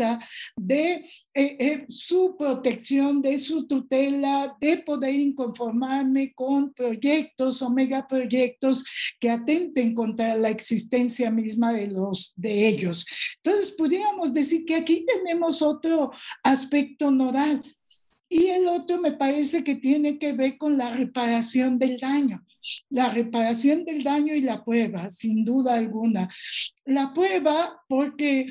de 0.57 1.05
eh, 1.35 1.57
eh, 1.59 1.85
su 1.89 2.37
protección, 2.39 3.21
de 3.21 3.39
su 3.39 3.67
tutela, 3.67 4.57
de 4.61 4.79
poder 4.79 5.15
inconformarme 5.15 6.33
con 6.35 6.73
proyectos 6.73 7.63
o 7.63 7.71
megaproyectos 7.71 8.85
que 9.21 9.31
atenten 9.31 9.95
contra 9.95 10.37
la 10.37 10.49
existencia 10.49 11.31
misma 11.31 11.73
de, 11.73 11.89
los, 11.89 12.33
de 12.37 12.69
ellos. 12.69 13.07
Entonces, 13.43 13.73
pudiéramos 13.73 14.33
decir 14.33 14.65
que 14.65 14.77
aquí 14.77 15.05
tenemos 15.05 15.63
otro 15.63 16.13
aspecto 16.43 17.11
nodal. 17.11 17.63
Y 18.31 18.49
el 18.49 18.67
otro 18.67 19.01
me 19.01 19.13
parece 19.13 19.65
que 19.65 19.75
tiene 19.75 20.19
que 20.19 20.33
ver 20.33 20.59
con 20.59 20.77
la 20.77 20.91
reparación 20.91 21.79
del 21.79 21.99
daño. 21.99 22.45
La 22.91 23.09
reparación 23.09 23.85
del 23.85 24.03
daño 24.03 24.35
y 24.35 24.41
la 24.41 24.65
prueba, 24.65 25.09
sin 25.11 25.45
duda 25.45 25.75
alguna. 25.75 26.29
La 26.85 27.13
prueba 27.13 27.83
porque 27.89 28.47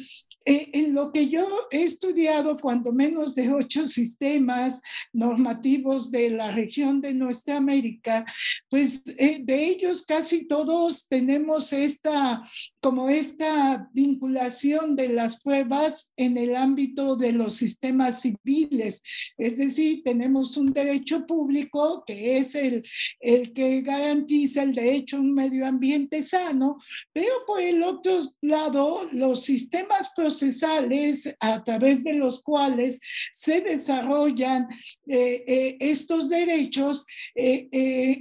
eh, 0.50 0.70
en 0.72 0.94
lo 0.94 1.12
que 1.12 1.28
yo 1.28 1.46
he 1.72 1.84
estudiado, 1.84 2.56
cuando 2.56 2.94
menos 2.94 3.36
de 3.36 3.52
ocho 3.52 3.86
sistemas 3.86 4.82
normativos 5.12 6.10
de 6.10 6.30
la 6.30 6.52
región 6.52 7.02
de 7.02 7.14
nuestra 7.14 7.58
América, 7.58 8.26
pues 8.70 9.02
eh, 9.06 9.40
de 9.44 9.66
ellos 9.66 10.06
casi 10.08 10.48
todos 10.48 11.06
tenemos 11.10 11.74
esta, 11.74 12.42
como 12.80 13.10
esta 13.10 13.90
vinculación 13.92 14.96
de 14.96 15.10
las 15.10 15.38
pruebas 15.42 16.14
en 16.16 16.38
el 16.38 16.56
ámbito 16.56 17.18
de 17.18 17.34
los 17.34 17.56
sistemas 17.56 18.22
civiles. 18.22 19.04
Es 19.38 19.58
decir, 19.58 20.02
tenemos 20.06 20.56
un 20.56 20.68
derecho 20.68 21.26
público 21.26 22.04
que 22.08 22.38
es 22.38 22.56
el, 22.56 22.84
el 23.20 23.52
que 23.52 23.82
garantiza 24.00 24.64
el 24.64 24.74
derecho 24.74 25.18
a 25.18 25.22
un 25.22 25.34
medio 25.34 25.66
ambiente 25.66 26.24
sano, 26.24 26.78
pero 27.14 27.46
por 27.46 27.62
el 27.62 27.84
otro 27.84 28.20
lado, 28.42 29.04
los 29.12 29.44
sistemas 29.44 30.12
procesales 30.16 31.30
a 31.40 31.64
través 31.64 32.04
de 32.04 32.14
los 32.14 32.42
cuales 32.44 33.00
se 33.32 33.62
desarrollan 33.62 34.68
eh, 35.08 35.44
eh, 35.48 35.78
estos 35.80 36.30
derechos 36.30 37.06
eh, 37.36 37.68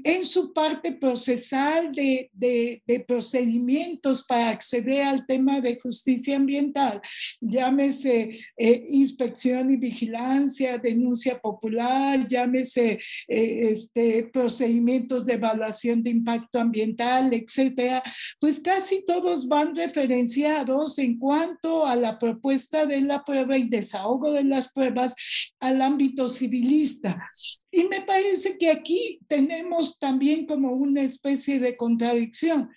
en 0.05 0.25
su 0.25 0.53
parte 0.53 0.93
procesal 0.93 1.93
de, 1.93 2.31
de, 2.33 2.83
de, 2.87 3.01
procedimientos 3.01 4.25
para 4.27 4.51
acceder 4.51 5.03
al 5.03 5.27
tema 5.27 5.61
de 5.61 5.79
justicia 5.81 6.37
ambiental, 6.37 7.01
llámese 7.41 8.39
inspección 8.57 9.71
y 9.71 9.77
vigilancia, 9.77 10.79
denuncia 10.79 11.39
popular, 11.39 12.27
llámese 12.29 12.99
este, 13.29 14.25
procedimientos 14.33 15.27
de 15.27 15.35
evaluación 15.35 15.66
de 16.03 16.11
impacto 16.11 16.59
ambiental, 16.59 17.33
etcétera, 17.33 18.03
pues 18.41 18.61
casi 18.61 19.05
todos 19.05 19.49
van 19.49 19.75
referenciados 19.75 20.99
en 20.99 21.19
cuanto 21.19 21.87
a 21.87 21.97
la 21.97 22.19
propuesta 22.19 22.87
de 22.87 23.01
la 23.01 23.25
prueba 23.25 23.57
y 23.59 23.69
desahogo 23.69 24.33
de 24.33 24.45
las 24.45 24.73
pruebas 24.73 25.15
al 25.61 25.83
ámbito 25.83 26.29
civilista. 26.29 27.31
Y 27.71 27.85
me 27.85 28.01
parece 28.03 28.57
que 28.59 28.71
aquí 28.71 29.21
tenemos 29.27 29.99
también 29.99 30.47
como 30.47 30.73
una 30.73 31.03
especie 31.03 31.61
de 31.61 31.77
contradicción, 31.77 32.71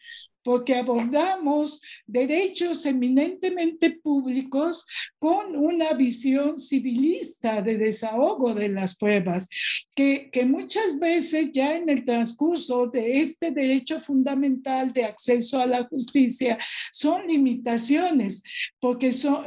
porque 0.43 0.75
abordamos 0.75 1.81
derechos 2.05 2.86
eminentemente 2.86 3.91
públicos 3.91 4.86
con 5.17 5.55
una 5.55 5.93
visión 5.93 6.60
civilista 6.60 7.62
de 7.62 7.77
desahogo 7.77 8.53
de 8.53 8.69
las 8.69 8.96
pruebas, 8.96 9.50
que, 9.96 10.29
que 10.31 10.46
muchas 10.46 10.98
veces 11.00 11.51
ya 11.53 11.75
en 11.75 11.89
el 11.89 12.05
transcurso 12.05 12.88
de 12.88 13.22
este 13.22 13.51
derecho 13.51 14.01
fundamental 14.01 14.93
de 14.93 15.05
acceso 15.05 15.60
a 15.60 15.65
la 15.65 15.84
justicia 15.86 16.58
son 16.91 17.27
limitaciones, 17.27 18.43
porque 18.79 19.12
son 19.12 19.43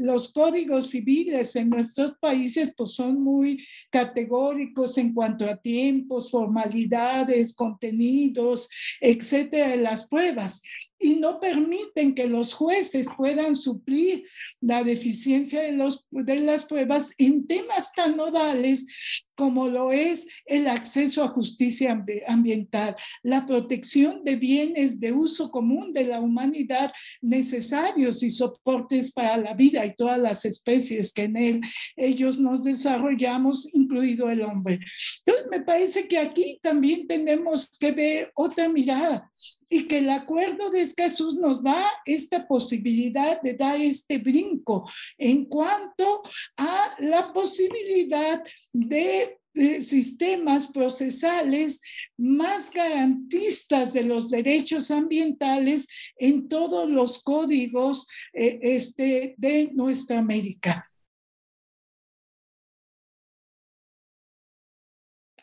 los 0.00 0.32
códigos 0.32 0.90
civiles 0.90 1.56
en 1.56 1.70
nuestros 1.70 2.14
países 2.18 2.74
pues 2.76 2.92
son 2.92 3.22
muy 3.22 3.64
categóricos 3.90 4.98
en 4.98 5.12
cuanto 5.12 5.48
a 5.48 5.56
tiempos, 5.56 6.30
formalidades, 6.30 7.54
contenidos, 7.54 8.68
etcétera, 9.00 9.76
las 9.76 9.99
pruebas. 10.04 10.62
Y 11.00 11.14
no 11.14 11.40
permiten 11.40 12.14
que 12.14 12.28
los 12.28 12.52
jueces 12.52 13.06
puedan 13.16 13.56
suplir 13.56 14.26
la 14.60 14.84
deficiencia 14.84 15.62
de, 15.62 15.72
los, 15.72 16.06
de 16.10 16.40
las 16.40 16.64
pruebas 16.64 17.14
en 17.16 17.46
temas 17.46 17.90
tan 17.92 18.16
nodales 18.16 18.86
como 19.34 19.68
lo 19.68 19.90
es 19.90 20.28
el 20.44 20.66
acceso 20.66 21.24
a 21.24 21.28
justicia 21.28 22.04
ambiental, 22.28 22.94
la 23.22 23.46
protección 23.46 24.22
de 24.22 24.36
bienes 24.36 25.00
de 25.00 25.12
uso 25.12 25.50
común 25.50 25.94
de 25.94 26.04
la 26.04 26.20
humanidad 26.20 26.92
necesarios 27.22 28.22
y 28.22 28.28
soportes 28.28 29.10
para 29.10 29.38
la 29.38 29.54
vida 29.54 29.86
y 29.86 29.94
todas 29.94 30.18
las 30.18 30.44
especies 30.44 31.14
que 31.14 31.22
en 31.22 31.38
él 31.38 31.60
ellos 31.96 32.38
nos 32.38 32.64
desarrollamos, 32.64 33.72
incluido 33.72 34.28
el 34.28 34.42
hombre. 34.42 34.80
Entonces, 35.24 35.46
me 35.50 35.62
parece 35.62 36.06
que 36.06 36.18
aquí 36.18 36.58
también 36.62 37.06
tenemos 37.06 37.70
que 37.78 37.92
ver 37.92 38.32
otra 38.34 38.68
mirada 38.68 39.30
y 39.70 39.84
que 39.84 39.98
el 39.98 40.10
acuerdo 40.10 40.68
de 40.68 40.82
Jesús 40.96 41.36
nos 41.36 41.62
da 41.62 41.90
esta 42.04 42.46
posibilidad 42.46 43.40
de 43.42 43.54
dar 43.54 43.80
este 43.80 44.18
brinco 44.18 44.88
en 45.18 45.44
cuanto 45.46 46.22
a 46.56 46.94
la 46.98 47.32
posibilidad 47.32 48.42
de 48.72 49.40
sistemas 49.80 50.66
procesales 50.68 51.80
más 52.16 52.70
garantistas 52.70 53.92
de 53.92 54.04
los 54.04 54.30
derechos 54.30 54.90
ambientales 54.90 55.88
en 56.16 56.48
todos 56.48 56.90
los 56.90 57.22
códigos 57.22 58.06
eh, 58.32 58.60
este, 58.62 59.34
de 59.36 59.70
nuestra 59.72 60.18
América. 60.18 60.84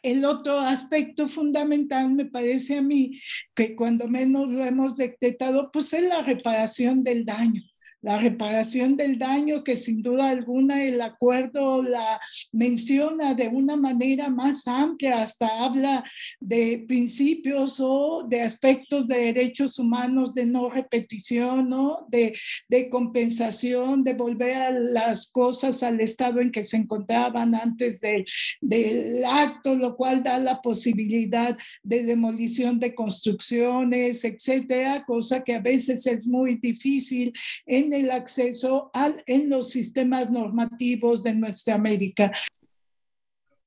El 0.08 0.24
otro 0.24 0.58
aspecto 0.60 1.28
fundamental, 1.28 2.14
me 2.14 2.24
parece 2.24 2.78
a 2.78 2.82
mí, 2.82 3.20
que 3.54 3.76
cuando 3.76 4.08
menos 4.08 4.48
lo 4.50 4.64
hemos 4.64 4.96
detectado, 4.96 5.70
pues 5.70 5.92
es 5.92 6.04
la 6.04 6.22
reparación 6.22 7.04
del 7.04 7.26
daño 7.26 7.62
la 8.08 8.18
reparación 8.18 8.96
del 8.96 9.20
daño 9.20 9.66
que 9.66 9.76
sin 9.76 10.02
duda 10.02 10.30
alguna 10.30 10.82
el 10.82 11.02
acuerdo 11.02 11.84
la 11.84 12.22
menciona 12.54 13.34
de 13.34 13.50
una 13.50 13.76
manera 13.76 14.30
más 14.30 14.66
amplia, 14.66 15.24
hasta 15.24 15.66
habla 15.66 16.06
de 16.40 16.86
principios 16.88 17.82
o 17.82 18.26
de 18.26 18.44
aspectos 18.44 19.10
de 19.10 19.18
derechos 19.18 19.78
humanos 19.78 20.34
de 20.34 20.46
no 20.46 20.70
repetición, 20.70 21.68
¿no? 21.68 22.08
De, 22.08 22.34
de 22.70 22.90
compensación, 22.90 24.06
de 24.06 24.14
volver 24.14 24.56
a 24.56 24.72
las 24.72 25.30
cosas 25.30 25.84
al 25.84 26.00
estado 26.00 26.40
en 26.40 26.50
que 26.50 26.64
se 26.64 26.78
encontraban 26.78 27.56
antes 27.56 28.00
de, 28.00 28.24
del 28.62 29.26
acto, 29.26 29.76
lo 29.76 29.98
cual 29.98 30.24
da 30.24 30.40
la 30.40 30.62
posibilidad 30.62 31.58
de 31.84 32.04
demolición 32.04 32.80
de 32.80 32.96
construcciones, 32.96 34.24
etcétera, 34.24 35.04
cosa 35.06 35.44
que 35.44 35.56
a 35.56 35.60
veces 35.60 36.08
es 36.08 36.26
muy 36.26 36.56
difícil 36.56 37.34
en 37.66 37.97
el 38.00 38.12
acceso 38.12 38.90
al, 38.94 39.24
en 39.26 39.50
los 39.50 39.70
sistemas 39.70 40.30
normativos 40.32 41.24
de 41.24 41.34
nuestra 41.34 41.76
América. 41.76 42.32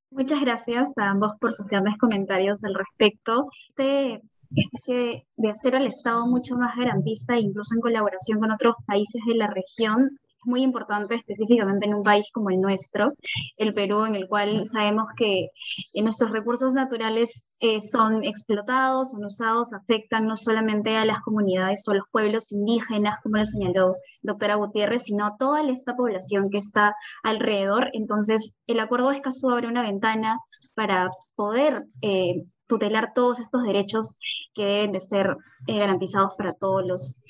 Muchas 0.09 0.41
gracias 0.41 0.97
a 0.97 1.09
ambos 1.09 1.31
por 1.39 1.53
sus 1.53 1.67
grandes 1.67 1.97
comentarios 1.97 2.63
al 2.63 2.75
respecto. 2.75 3.49
Este 3.69 4.21
especie 4.55 5.25
de 5.37 5.49
hacer 5.49 5.75
al 5.75 5.87
Estado 5.87 6.25
mucho 6.27 6.55
más 6.55 6.75
garantista, 6.75 7.37
incluso 7.37 7.75
en 7.75 7.81
colaboración 7.81 8.39
con 8.39 8.51
otros 8.51 8.75
países 8.85 9.21
de 9.25 9.35
la 9.35 9.47
región, 9.47 10.19
muy 10.43 10.63
importante 10.63 11.15
específicamente 11.15 11.85
en 11.85 11.95
un 11.95 12.03
país 12.03 12.27
como 12.33 12.49
el 12.49 12.59
nuestro, 12.59 13.13
el 13.57 13.73
Perú, 13.73 14.05
en 14.05 14.15
el 14.15 14.27
cual 14.27 14.65
sabemos 14.65 15.07
que 15.15 15.49
nuestros 15.93 16.31
recursos 16.31 16.73
naturales 16.73 17.47
eh, 17.59 17.81
son 17.81 18.23
explotados, 18.23 19.11
son 19.11 19.25
usados, 19.25 19.73
afectan 19.73 20.25
no 20.25 20.37
solamente 20.37 20.97
a 20.97 21.05
las 21.05 21.21
comunidades 21.21 21.87
o 21.87 21.91
a 21.91 21.95
los 21.95 22.05
pueblos 22.11 22.51
indígenas, 22.51 23.19
como 23.23 23.37
lo 23.37 23.45
señaló 23.45 23.95
doctora 24.21 24.55
Gutiérrez, 24.55 25.03
sino 25.03 25.25
a 25.25 25.37
toda 25.37 25.61
esta 25.61 25.95
población 25.95 26.49
que 26.49 26.57
está 26.57 26.95
alrededor. 27.23 27.89
Entonces, 27.93 28.57
el 28.67 28.79
acuerdo 28.79 29.09
de 29.09 29.17
Escazú 29.17 29.49
abre 29.49 29.67
una 29.67 29.83
ventana 29.83 30.39
para 30.75 31.09
poder 31.35 31.81
eh, 32.01 32.43
tutelar 32.67 33.13
todos 33.13 33.39
estos 33.39 33.63
derechos 33.63 34.17
que 34.53 34.65
deben 34.65 34.93
de 34.93 34.99
ser 34.99 35.35
eh, 35.67 35.77
garantizados 35.77 36.33
para 36.37 36.53
todos 36.53 36.87
los 36.87 37.21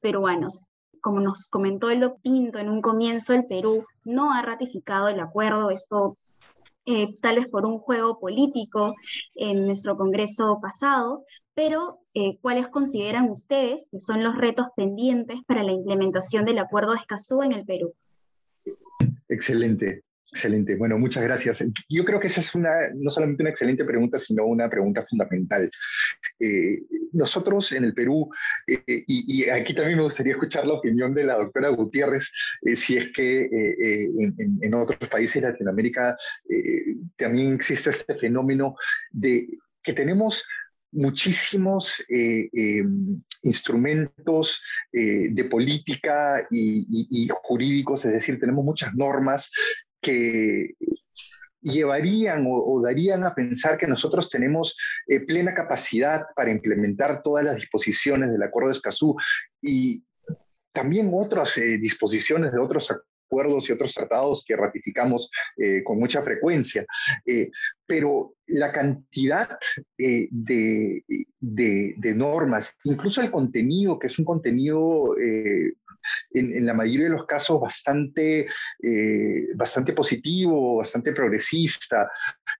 peruanos 0.00 0.73
como 1.04 1.20
nos 1.20 1.50
comentó 1.50 1.90
el 1.90 2.00
doctor 2.00 2.22
Pinto 2.22 2.58
en 2.58 2.70
un 2.70 2.80
comienzo, 2.80 3.34
el 3.34 3.44
Perú 3.44 3.84
no 4.06 4.32
ha 4.32 4.40
ratificado 4.40 5.08
el 5.08 5.20
acuerdo, 5.20 5.68
esto 5.68 6.16
eh, 6.86 7.14
tal 7.20 7.36
vez 7.36 7.46
por 7.48 7.66
un 7.66 7.78
juego 7.78 8.18
político 8.18 8.94
en 9.34 9.66
nuestro 9.66 9.98
Congreso 9.98 10.58
pasado, 10.62 11.26
pero 11.52 11.98
eh, 12.14 12.38
¿cuáles 12.40 12.68
consideran 12.68 13.28
ustedes 13.28 13.86
que 13.90 14.00
son 14.00 14.24
los 14.24 14.34
retos 14.34 14.68
pendientes 14.76 15.40
para 15.46 15.62
la 15.62 15.72
implementación 15.72 16.46
del 16.46 16.58
acuerdo 16.58 16.92
de 16.92 17.00
Escazú 17.00 17.42
en 17.42 17.52
el 17.52 17.66
Perú? 17.66 17.92
Excelente. 19.28 20.04
Excelente. 20.34 20.74
Bueno, 20.74 20.98
muchas 20.98 21.22
gracias. 21.22 21.64
Yo 21.88 22.04
creo 22.04 22.18
que 22.18 22.26
esa 22.26 22.40
es 22.40 22.52
una, 22.56 22.72
no 22.96 23.08
solamente 23.08 23.44
una 23.44 23.50
excelente 23.50 23.84
pregunta, 23.84 24.18
sino 24.18 24.44
una 24.44 24.68
pregunta 24.68 25.06
fundamental. 25.08 25.70
Eh, 26.40 26.80
nosotros 27.12 27.70
en 27.70 27.84
el 27.84 27.94
Perú, 27.94 28.28
eh, 28.66 29.04
y, 29.06 29.48
aquí 29.48 29.76
también 29.76 29.98
me 29.98 30.02
gustaría 30.02 30.32
escuchar 30.32 30.66
la 30.66 30.74
opinión 30.74 31.14
de 31.14 31.22
la 31.22 31.36
doctora 31.36 31.68
Gutiérrez, 31.68 32.32
eh, 32.62 32.74
si 32.74 32.96
es 32.96 33.12
que 33.14 33.48
en, 33.48 34.74
otros 34.74 35.08
países 35.08 35.40
de 35.40 35.50
Latinoamérica 35.50 36.16
también 37.16 37.54
existe 37.54 37.90
este 37.90 38.16
fenómeno 38.16 38.74
de 39.12 39.46
que 39.84 39.92
tenemos 39.92 40.44
muchísimos 40.90 42.04
instrumentos 43.42 44.60
de 44.92 45.46
política 45.48 46.44
y, 46.50 47.28
jurídicos, 47.30 48.04
es 48.04 48.12
decir, 48.14 48.40
tenemos 48.40 48.64
muchas 48.64 48.94
normas 48.94 49.50
que 50.04 50.74
llevarían 51.64 52.44
o, 52.46 52.80
darían 52.82 53.24
a 53.24 53.34
pensar 53.34 53.78
que 53.78 53.86
nosotros 53.86 54.28
tenemos 54.28 54.76
eh, 55.06 55.24
plena 55.24 55.54
capacidad 55.54 56.26
para 56.36 56.50
implementar 56.50 57.22
todas 57.22 57.44
las 57.44 57.56
disposiciones 57.56 58.30
del 58.30 58.42
Acuerdo 58.42 58.68
de 58.68 58.74
Escazú 58.74 59.16
y 59.62 60.04
también 60.72 61.10
otras 61.14 61.56
eh, 61.56 61.78
disposiciones 61.78 62.52
de 62.52 62.58
otros 62.58 62.92
acuerdos 63.34 63.68
y 63.68 63.72
otros 63.72 63.92
tratados 63.94 64.44
que 64.46 64.56
ratificamos 64.56 65.30
eh, 65.56 65.82
con 65.84 65.98
mucha 65.98 66.22
frecuencia. 66.22 66.86
pero 67.86 68.34
la 68.46 68.72
cantidad 68.72 69.58
de, 69.98 70.28
de, 71.40 72.14
normas, 72.14 72.74
incluso 72.84 73.20
el 73.20 73.30
contenido, 73.30 73.98
que 73.98 74.06
es 74.06 74.18
un 74.18 74.24
contenido 74.24 75.14
en, 76.32 76.66
la 76.66 76.74
mayoría 76.74 77.04
de 77.04 77.16
los 77.16 77.26
casos 77.26 77.60
bastante, 77.60 78.46
eh, 78.82 79.48
bastante 79.54 79.92
positivo, 79.92 80.76
bastante 80.76 81.12
progresista. 81.12 82.10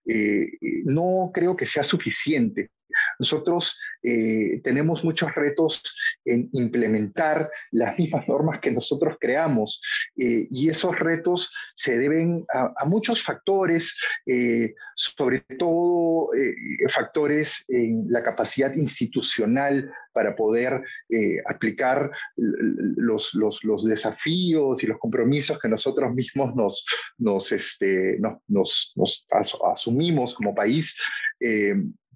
Eh, 0.06 0.46
no 0.84 1.30
creo 1.32 1.56
que 1.56 1.66
sea 1.66 1.82
suficiente. 1.82 2.70
Nosotros 3.18 3.78
eh, 4.06 4.60
tenemos 4.62 5.02
muchos 5.02 5.34
retos 5.34 5.82
en 6.26 6.50
implementar 6.52 7.50
las 7.70 7.98
mismas 7.98 8.28
normas 8.28 8.60
que 8.60 8.70
nosotros 8.70 9.16
creamos 9.18 9.80
eh, 10.18 10.46
y 10.50 10.68
esos 10.68 10.98
retos 10.98 11.50
se 11.74 11.98
deben 11.98 12.44
a, 12.52 12.84
muchos 12.84 13.22
factores, 13.22 13.96
eh, 14.26 14.74
sobre 14.94 15.40
todo 15.58 16.28
factores 16.88 17.64
en 17.68 18.04
la 18.10 18.22
capacidad 18.22 18.74
institucional 18.74 19.90
para 20.12 20.36
poder 20.36 20.82
aplicar 21.48 22.10
los, 22.36 23.32
los, 23.34 23.84
desafíos 23.84 24.82
y 24.82 24.86
los 24.86 24.98
compromisos 24.98 25.58
que 25.58 25.68
nosotros 25.68 26.12
mismos 26.14 26.54
nos, 26.54 26.86
nos, 27.18 27.50
este, 27.52 28.18
nos, 28.48 28.92
nos 28.94 29.26
asumimos 29.72 30.34
como 30.34 30.54
país 30.54 30.96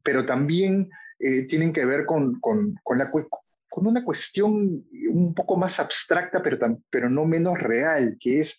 pero 0.02 0.24
también 0.26 0.88
eh, 1.18 1.46
tienen 1.46 1.72
que 1.72 1.84
ver 1.84 2.04
con, 2.06 2.40
con, 2.40 2.74
con, 2.82 2.98
la, 2.98 3.10
con 3.10 3.86
una 3.86 4.04
cuestión 4.04 4.84
un 5.10 5.34
poco 5.34 5.56
más 5.56 5.80
abstracta, 5.80 6.42
pero, 6.42 6.58
pero 6.90 7.10
no 7.10 7.24
menos 7.24 7.58
real, 7.58 8.16
que 8.20 8.40
es 8.40 8.56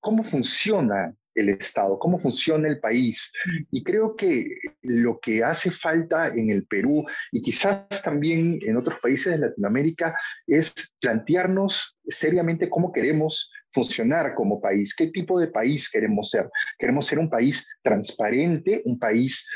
cómo 0.00 0.24
funciona 0.24 1.14
el 1.34 1.48
Estado, 1.50 1.98
cómo 1.98 2.18
funciona 2.18 2.68
el 2.68 2.78
país. 2.78 3.32
Y 3.70 3.82
creo 3.82 4.16
que 4.16 4.48
lo 4.82 5.18
que 5.20 5.44
hace 5.44 5.70
falta 5.70 6.28
en 6.28 6.50
el 6.50 6.66
Perú 6.66 7.04
y 7.30 7.42
quizás 7.42 8.02
también 8.02 8.58
en 8.62 8.76
otros 8.76 8.98
países 9.00 9.32
de 9.32 9.38
Latinoamérica 9.38 10.16
es 10.46 10.72
plantearnos 11.00 11.96
seriamente 12.08 12.68
cómo 12.68 12.92
queremos 12.92 13.50
funcionar 13.72 14.34
como 14.34 14.60
país, 14.60 14.94
qué 14.94 15.08
tipo 15.08 15.38
de 15.38 15.46
país 15.46 15.88
queremos 15.88 16.30
ser. 16.30 16.48
Queremos 16.78 17.06
ser 17.06 17.18
un 17.18 17.30
país 17.30 17.66
transparente, 17.82 18.82
un 18.84 18.98
país 18.98 19.46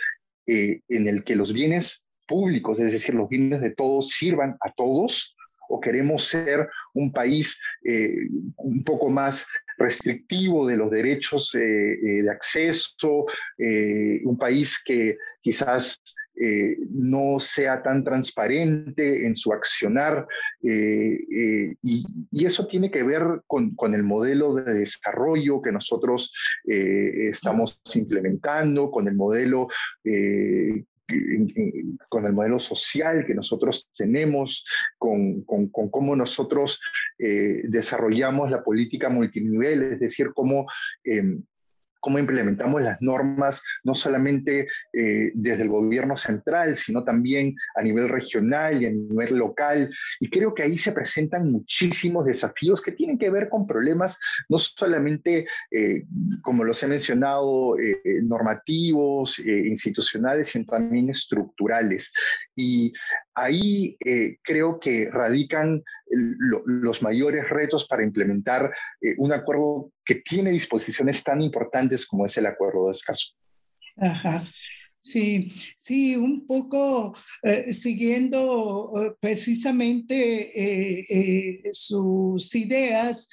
eh, 0.46 0.80
en 0.88 1.08
el 1.08 1.24
que 1.24 1.36
los 1.36 1.52
bienes 1.52 2.06
públicos, 2.26 2.80
es 2.80 2.92
decir, 2.92 3.14
los 3.14 3.28
bienes 3.28 3.60
de 3.60 3.70
todos, 3.70 4.10
sirvan 4.10 4.56
a 4.60 4.72
todos, 4.72 5.36
o 5.68 5.80
queremos 5.80 6.24
ser 6.24 6.68
un 6.92 7.12
país 7.12 7.58
eh, 7.84 8.14
un 8.56 8.84
poco 8.84 9.08
más 9.08 9.46
restrictivo 9.78 10.66
de 10.66 10.76
los 10.76 10.90
derechos 10.90 11.54
eh, 11.54 11.60
de 12.22 12.30
acceso, 12.30 13.26
un 14.24 14.36
país 14.38 14.80
que 14.84 15.16
quizás 15.40 15.98
eh, 16.36 16.76
no 16.90 17.38
sea 17.38 17.80
tan 17.80 18.02
transparente 18.02 19.24
en 19.24 19.36
su 19.36 19.52
accionar 19.52 20.26
eh, 20.64 21.16
eh, 21.32 21.76
y, 21.80 22.04
eso 22.44 22.66
tiene 22.66 22.90
que 22.90 23.04
ver 23.04 23.22
con, 23.46 23.76
con, 23.76 23.94
el 23.94 24.02
modelo 24.02 24.52
de 24.54 24.74
desarrollo 24.74 25.62
que 25.62 25.72
nosotros 25.72 26.34
estamos 26.64 27.80
implementando, 27.94 28.90
con 28.90 29.08
el 29.08 29.14
modelo 29.14 29.68
con 32.08 32.26
el 32.26 32.32
modelo 32.32 32.58
social 32.58 33.24
que 33.26 33.34
nosotros 33.34 33.90
tenemos, 33.96 34.66
con, 34.98 35.42
con, 35.42 35.68
cómo 35.68 36.14
nosotros 36.16 36.80
desarrollamos 37.18 38.50
la 38.50 38.62
política 38.62 39.08
multinivel, 39.08 39.94
es 39.94 40.00
decir, 40.00 40.32
cómo 40.34 40.66
em, 41.02 41.42
cómo 42.04 42.18
implementamos 42.18 42.82
las 42.82 43.00
normas, 43.00 43.62
no 43.82 43.94
solamente 43.94 44.68
eh, 44.92 45.32
desde 45.32 45.62
el 45.62 45.70
gobierno 45.70 46.18
central, 46.18 46.76
sino 46.76 47.02
también 47.02 47.56
a 47.76 47.82
nivel 47.82 48.10
regional 48.10 48.82
y 48.82 48.84
a 48.84 48.90
nivel 48.90 49.38
local. 49.38 49.90
Y 50.20 50.28
creo 50.28 50.54
que 50.54 50.64
ahí 50.64 50.76
se 50.76 50.92
presentan 50.92 51.50
muchísimos 51.50 52.26
desafíos 52.26 52.82
que 52.82 52.92
tienen 52.92 53.16
que 53.16 53.30
ver 53.30 53.48
con 53.48 53.66
problemas 53.66 54.18
no 54.50 54.58
solamente, 54.58 55.46
eh, 55.70 56.04
como 56.42 56.62
los 56.62 56.82
he 56.82 56.88
mencionado, 56.88 57.78
eh, 57.78 57.96
normativos, 58.22 59.38
institucionales, 59.38 60.48
sino 60.48 60.66
también 60.66 61.08
estructurales. 61.08 62.12
Y 62.56 62.92
ahí 63.34 63.96
creo 64.42 64.78
que 64.78 65.10
radican 65.10 65.82
los 66.06 67.02
mayores 67.02 67.48
retos 67.48 67.86
para 67.86 68.04
implementar 68.04 68.72
eh, 69.00 69.14
un 69.18 69.32
acuerdo 69.32 69.90
que 70.04 70.16
tiene 70.16 70.50
disposiciones 70.50 71.22
tan 71.22 71.42
importantes 71.42 72.06
como 72.06 72.26
es 72.26 72.36
el 72.36 72.46
acuerdo 72.46 72.86
de 72.86 72.92
Escazú. 72.92 73.34
Ajá. 73.96 74.44
Sí, 75.04 75.52
sí, 75.76 76.16
un 76.16 76.46
poco 76.46 77.14
eh, 77.42 77.74
siguiendo 77.74 78.90
eh, 78.96 79.12
precisamente 79.20 80.14
eh, 80.56 81.62
sus 81.72 82.54
ideas, 82.54 83.28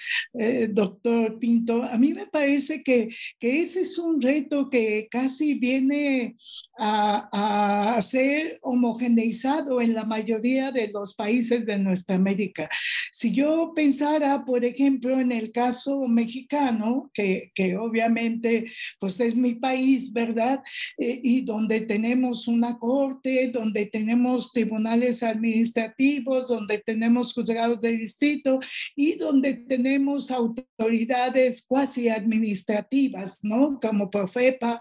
doctor 0.69 1.39
Pinto, 1.39 1.81
a 1.83 1.97
mí 1.97 2.13
me 2.13 2.27
parece 2.27 2.83
que, 2.83 3.07
que, 3.39 3.61
ese 3.61 3.81
es 3.81 3.97
un 3.97 4.21
reto 4.21 4.69
que 4.69 5.07
casi 5.09 5.53
viene 5.53 6.35
a, 6.77 7.95
a, 7.95 8.01
ser 8.01 8.59
homogeneizado 8.63 9.79
en 9.79 9.93
la 9.93 10.03
mayoría 10.03 10.71
de 10.71 10.89
los 10.89 11.15
países 11.15 11.65
de 11.65 11.77
nuestra 11.77 12.17
América. 12.17 12.69
Si 13.13 13.31
yo 13.31 13.71
pensara, 13.73 14.43
por 14.43 14.65
ejemplo, 14.65 15.19
en 15.19 15.31
el 15.31 15.53
caso 15.53 16.05
mexicano, 16.07 17.09
que, 17.13 17.51
que 17.55 17.77
obviamente 17.77 18.69
pues 18.99 19.19
es 19.21 19.35
mi 19.37 19.55
país, 19.55 20.11
¿verdad? 20.11 20.61
y 20.97 21.41
donde 21.61 21.81
tenemos 21.81 22.47
una 22.47 22.79
corte, 22.79 23.51
donde 23.53 23.85
tenemos 23.85 24.51
tribunales 24.51 25.21
administrativos, 25.21 26.47
donde 26.47 26.79
tenemos 26.79 27.33
juzgados 27.35 27.79
de 27.81 27.91
distrito 27.97 28.59
y 28.95 29.15
donde 29.15 29.53
tenemos 29.53 30.31
autoridades 30.31 31.61
cuasi 31.61 32.09
administrativas, 32.09 33.43
¿no? 33.43 33.79
Como 33.79 34.09
Profepa, 34.09 34.79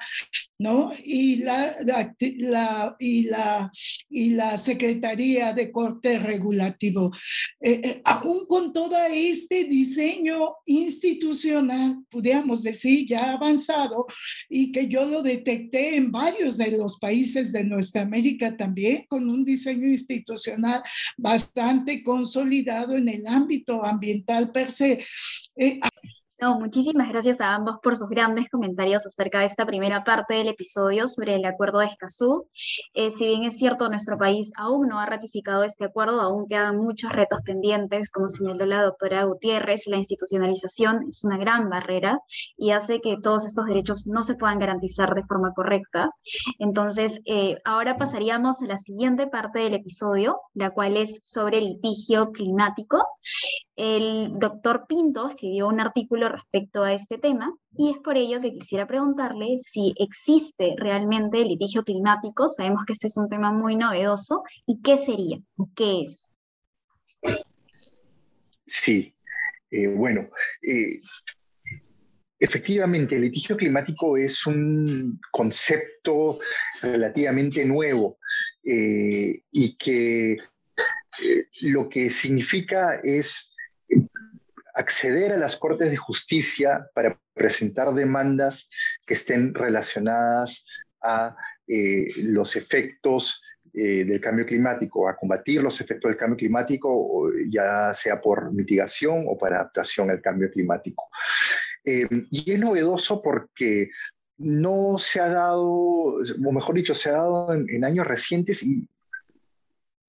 ¿no? 0.60 0.92
Y 1.02 1.36
la, 1.36 1.74
y 2.98 3.22
la, 3.22 3.70
y 4.10 4.30
la 4.30 4.58
Secretaría 4.58 5.54
de 5.54 5.72
Corte 5.72 6.18
Regulativo. 6.18 7.10
Eh, 7.58 7.80
eh, 7.82 8.02
aún 8.04 8.46
con 8.46 8.70
todo 8.70 8.94
este 9.10 9.64
diseño 9.64 10.56
institucional, 10.66 12.04
pudiéramos 12.10 12.62
decir, 12.62 13.08
ya 13.08 13.32
avanzado, 13.32 14.06
y 14.50 14.70
que 14.70 14.86
yo 14.86 15.06
lo 15.06 15.22
detecté 15.22 15.96
en 15.96 16.12
varios 16.12 16.58
de 16.58 16.72
los 16.72 16.98
países 16.98 17.52
de 17.52 17.64
nuestra 17.64 18.02
América 18.02 18.54
también, 18.54 19.06
con 19.08 19.30
un 19.30 19.42
diseño 19.42 19.88
institucional 19.88 20.82
bastante 21.16 22.02
consolidado 22.02 22.98
en 22.98 23.08
el 23.08 23.26
ámbito 23.26 23.82
ambiental 23.82 24.52
per 24.52 24.70
se. 24.70 25.02
Eh, 25.56 25.80
no, 26.40 26.58
muchísimas 26.58 27.08
gracias 27.08 27.40
a 27.40 27.54
ambos 27.54 27.76
por 27.82 27.96
sus 27.96 28.08
grandes 28.08 28.48
comentarios 28.48 29.04
acerca 29.06 29.40
de 29.40 29.46
esta 29.46 29.66
primera 29.66 30.04
parte 30.04 30.34
del 30.34 30.48
episodio 30.48 31.06
sobre 31.06 31.34
el 31.34 31.44
acuerdo 31.44 31.80
de 31.80 31.86
Escazú. 31.86 32.48
Eh, 32.94 33.10
si 33.10 33.26
bien 33.26 33.44
es 33.44 33.58
cierto, 33.58 33.88
nuestro 33.88 34.16
país 34.16 34.52
aún 34.56 34.88
no 34.88 34.98
ha 34.98 35.06
ratificado 35.06 35.64
este 35.64 35.84
acuerdo, 35.84 36.20
aún 36.20 36.46
quedan 36.46 36.78
muchos 36.78 37.12
retos 37.12 37.40
pendientes, 37.44 38.10
como 38.10 38.28
señaló 38.28 38.64
la 38.64 38.82
doctora 38.82 39.24
Gutiérrez, 39.24 39.86
la 39.86 39.98
institucionalización 39.98 41.08
es 41.08 41.24
una 41.24 41.36
gran 41.36 41.68
barrera 41.68 42.18
y 42.56 42.70
hace 42.70 43.00
que 43.00 43.16
todos 43.22 43.44
estos 43.44 43.66
derechos 43.66 44.06
no 44.06 44.24
se 44.24 44.36
puedan 44.36 44.58
garantizar 44.58 45.14
de 45.14 45.24
forma 45.24 45.52
correcta. 45.54 46.10
Entonces, 46.58 47.20
eh, 47.26 47.58
ahora 47.64 47.96
pasaríamos 47.96 48.62
a 48.62 48.66
la 48.66 48.78
siguiente 48.78 49.26
parte 49.26 49.58
del 49.58 49.74
episodio, 49.74 50.40
la 50.54 50.70
cual 50.70 50.96
es 50.96 51.20
sobre 51.22 51.60
litigio 51.60 52.32
climático. 52.32 53.04
El 53.82 54.38
doctor 54.38 54.84
Pinto 54.86 55.30
escribió 55.30 55.66
un 55.66 55.80
artículo 55.80 56.28
respecto 56.28 56.84
a 56.84 56.92
este 56.92 57.16
tema 57.16 57.56
y 57.78 57.88
es 57.88 57.96
por 57.96 58.18
ello 58.18 58.38
que 58.42 58.52
quisiera 58.52 58.86
preguntarle 58.86 59.58
si 59.58 59.94
existe 59.96 60.74
realmente 60.76 61.40
el 61.40 61.48
litigio 61.48 61.82
climático. 61.82 62.46
Sabemos 62.50 62.84
que 62.84 62.92
este 62.92 63.06
es 63.06 63.16
un 63.16 63.30
tema 63.30 63.52
muy 63.52 63.76
novedoso. 63.76 64.42
¿Y 64.66 64.82
qué 64.82 64.98
sería 64.98 65.38
qué 65.74 66.02
es? 66.02 66.36
Sí, 68.66 69.14
eh, 69.70 69.86
bueno, 69.86 70.28
eh, 70.60 71.00
efectivamente 72.38 73.14
el 73.14 73.22
litigio 73.22 73.56
climático 73.56 74.18
es 74.18 74.46
un 74.46 75.18
concepto 75.30 76.38
relativamente 76.82 77.64
nuevo 77.64 78.18
eh, 78.62 79.42
y 79.50 79.74
que 79.78 80.36
lo 81.62 81.88
que 81.88 82.10
significa 82.10 83.00
es 83.02 83.49
acceder 84.74 85.32
a 85.32 85.36
las 85.36 85.56
Cortes 85.56 85.90
de 85.90 85.96
Justicia 85.96 86.88
para 86.94 87.18
presentar 87.34 87.92
demandas 87.92 88.68
que 89.06 89.14
estén 89.14 89.54
relacionadas 89.54 90.64
a 91.02 91.36
eh, 91.66 92.08
los 92.22 92.56
efectos 92.56 93.42
eh, 93.72 94.04
del 94.04 94.20
cambio 94.20 94.44
climático, 94.44 95.08
a 95.08 95.16
combatir 95.16 95.62
los 95.62 95.80
efectos 95.80 96.10
del 96.10 96.18
cambio 96.18 96.36
climático, 96.36 97.30
ya 97.48 97.94
sea 97.94 98.20
por 98.20 98.52
mitigación 98.52 99.24
o 99.28 99.38
para 99.38 99.56
adaptación 99.56 100.10
al 100.10 100.20
cambio 100.20 100.50
climático. 100.50 101.08
Eh, 101.84 102.08
y 102.30 102.52
es 102.52 102.58
novedoso 102.58 103.22
porque 103.22 103.90
no 104.38 104.98
se 104.98 105.20
ha 105.20 105.28
dado, 105.28 105.64
o 105.66 106.52
mejor 106.52 106.74
dicho, 106.74 106.94
se 106.94 107.10
ha 107.10 107.12
dado 107.12 107.52
en, 107.52 107.68
en 107.70 107.84
años 107.84 108.06
recientes 108.06 108.62
y 108.62 108.88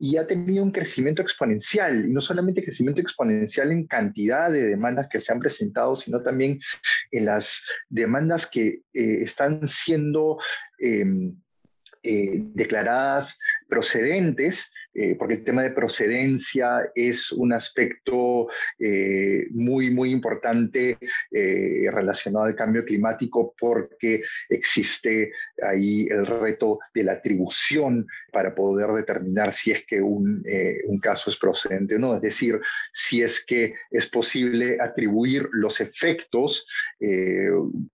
y 0.03 0.17
ha 0.17 0.25
tenido 0.25 0.63
un 0.63 0.71
crecimiento 0.71 1.21
exponencial, 1.21 2.05
y 2.05 2.11
no 2.11 2.21
solamente 2.21 2.63
crecimiento 2.63 3.01
exponencial 3.01 3.71
en 3.71 3.85
cantidad 3.85 4.51
de 4.51 4.65
demandas 4.65 5.07
que 5.07 5.19
se 5.19 5.31
han 5.31 5.39
presentado, 5.39 5.95
sino 5.95 6.23
también 6.23 6.59
en 7.11 7.25
las 7.25 7.63
demandas 7.87 8.47
que 8.47 8.81
eh, 8.93 9.21
están 9.21 9.67
siendo 9.67 10.39
em, 10.79 11.35
eh, 12.01 12.31
declaradas 12.55 13.37
procedentes 13.71 14.69
eh, 14.93 15.15
porque 15.17 15.35
el 15.35 15.43
tema 15.45 15.63
de 15.63 15.71
procedencia 15.71 16.91
es 16.93 17.31
un 17.31 17.53
aspecto 17.53 18.49
eh, 18.77 19.47
muy, 19.51 19.89
muy 19.89 20.11
importante 20.11 20.97
eh, 21.31 21.87
relacionado 21.89 22.45
al 22.45 22.55
cambio 22.55 22.83
climático 22.83 23.55
porque 23.57 24.21
existe 24.49 25.31
ahí 25.63 26.07
el 26.09 26.25
reto 26.25 26.79
de 26.93 27.05
la 27.05 27.13
atribución 27.13 28.05
para 28.33 28.53
poder 28.53 28.89
determinar 28.89 29.53
si 29.53 29.71
es 29.71 29.85
que 29.85 30.01
un, 30.01 30.43
un 30.87 30.99
caso 30.99 31.29
es 31.29 31.37
procedente 31.37 31.95
o 31.95 31.99
no, 31.99 32.15
es 32.15 32.21
decir, 32.21 32.59
si 32.91 33.21
es 33.21 33.45
que 33.45 33.75
es 33.89 34.07
posible 34.07 34.77
atribuir 34.81 35.47
los 35.53 35.79
efectos 35.79 36.67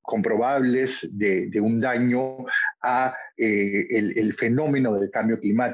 comprobables 0.02 1.08
de, 1.12 1.50
un 1.62 1.80
daño 1.80 2.46
a 2.82 3.16
el 3.38 4.34
fenómeno 4.34 5.00
del 5.00 5.10
cambio 5.10 5.40
climático. 5.40 5.67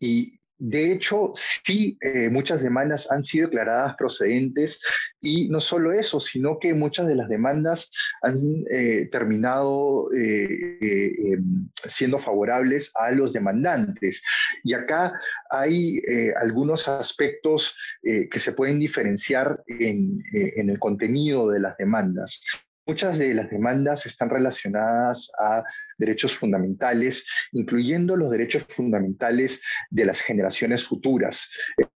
Y 0.00 0.38
de 0.58 0.90
hecho, 0.90 1.32
sí, 1.34 1.98
eh, 2.00 2.30
muchas 2.30 2.62
demandas 2.62 3.10
han 3.12 3.22
sido 3.22 3.48
declaradas 3.48 3.94
procedentes 3.96 4.80
y 5.20 5.48
no 5.50 5.60
solo 5.60 5.92
eso, 5.92 6.18
sino 6.18 6.58
que 6.58 6.72
muchas 6.72 7.06
de 7.06 7.14
las 7.14 7.28
demandas 7.28 7.90
han 8.22 8.36
eh, 8.70 9.06
terminado 9.12 10.10
eh, 10.14 10.78
em, 10.80 11.68
siendo 11.74 12.18
favorables 12.18 12.90
a 12.94 13.10
los 13.10 13.34
demandantes. 13.34 14.22
Y 14.64 14.72
acá 14.72 15.12
hay 15.50 16.00
algunos 16.40 16.88
aspectos 16.88 17.76
que 18.02 18.38
se 18.38 18.52
pueden 18.52 18.78
diferenciar 18.78 19.62
en 19.66 20.22
el 20.70 20.78
contenido 20.78 21.50
de 21.50 21.60
las 21.60 21.76
demandas. 21.76 22.40
Muchas 22.86 23.18
de 23.18 23.34
las 23.34 23.50
demandas 23.50 24.06
están 24.06 24.30
relacionadas 24.30 25.30
a 25.40 25.64
derechos 25.98 26.36
fundamentales, 26.36 27.24
incluyendo 27.52 28.16
los 28.16 28.30
derechos 28.30 28.64
fundamentales 28.64 29.62
de 29.90 30.04
las 30.04 30.20
generaciones 30.20 30.84
futuras, 30.84 31.50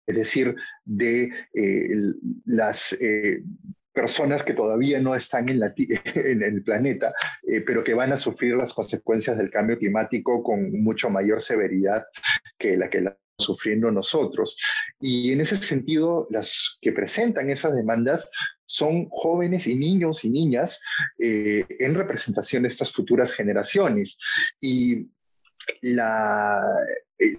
es 0.07 0.17
decir, 0.17 0.55
de 0.85 1.31
eh, 1.55 1.89
las... 2.45 2.97
Eh, 3.01 3.43
personas 3.93 4.45
que 4.45 4.55
todavía 4.55 5.01
no 5.01 5.17
están 5.17 5.49
en, 5.49 5.59
la, 5.61 5.75
el 6.15 6.63
planeta, 6.63 7.13
eh, 7.43 7.61
pero 7.61 7.83
que 7.83 7.93
van 7.93 8.13
a 8.13 8.17
sufrir 8.17 8.55
las 8.55 8.73
consecuencias 8.73 9.37
del 9.37 9.51
cambio 9.51 9.77
climático 9.77 10.43
con 10.43 10.83
mucho 10.83 11.11
mayor 11.11 11.43
severidad 11.43 12.05
que 12.57 12.77
la 12.77 12.89
que 12.89 12.99
estamos 12.99 13.19
sufriendo 13.41 13.91
nosotros. 13.91 14.57
Y 15.01 15.33
en 15.33 15.41
ese 15.41 15.57
sentido, 15.57 16.27
las 16.31 16.79
que 16.81 16.93
presentan 16.93 17.51
esas 17.51 17.75
demandas 17.75 18.29
son 18.67 19.09
jóvenes 19.11 19.67
y 19.67 19.75
niños 19.75 20.25
y 20.25 20.31
niñas 20.31 20.81
eh, 21.19 21.65
en 21.81 21.95
representación 21.95 22.63
de 22.63 22.69
estas 22.69 22.93
futuras 22.93 23.33
generaciones. 23.33 24.19
Y 24.61 25.09
la, 25.83 26.61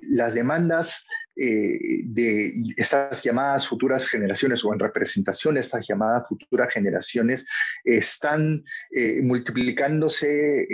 las 0.09 0.33
demandas 0.33 1.05
eh, 1.35 2.01
de 2.03 2.53
estas 2.75 3.23
llamadas 3.23 3.65
futuras 3.65 4.05
generaciones 4.05 4.65
o 4.65 4.73
en 4.73 4.79
representación 4.79 5.55
de 5.55 5.61
estas 5.61 5.87
llamadas 5.87 6.27
futuras 6.27 6.69
generaciones 6.73 7.47
están 7.85 8.63
eh, 8.91 9.21
multiplicándose, 9.21 10.67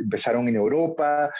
empezaron 0.00 0.48
en 0.48 0.56
Europa, 0.56 1.30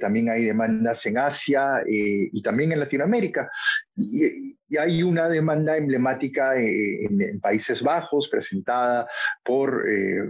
también 0.00 0.30
hay 0.30 0.44
demandas 0.44 1.04
en 1.06 1.18
Asia 1.18 1.82
y 1.86 2.40
también 2.42 2.72
en 2.72 2.80
Latinoamérica. 2.80 3.50
Y, 3.96 4.56
hay 4.78 5.02
una 5.02 5.30
demanda 5.30 5.78
emblemática 5.78 6.54
en, 6.54 7.40
Países 7.40 7.82
Bajos 7.82 8.28
presentada 8.28 9.08
por 9.42 9.82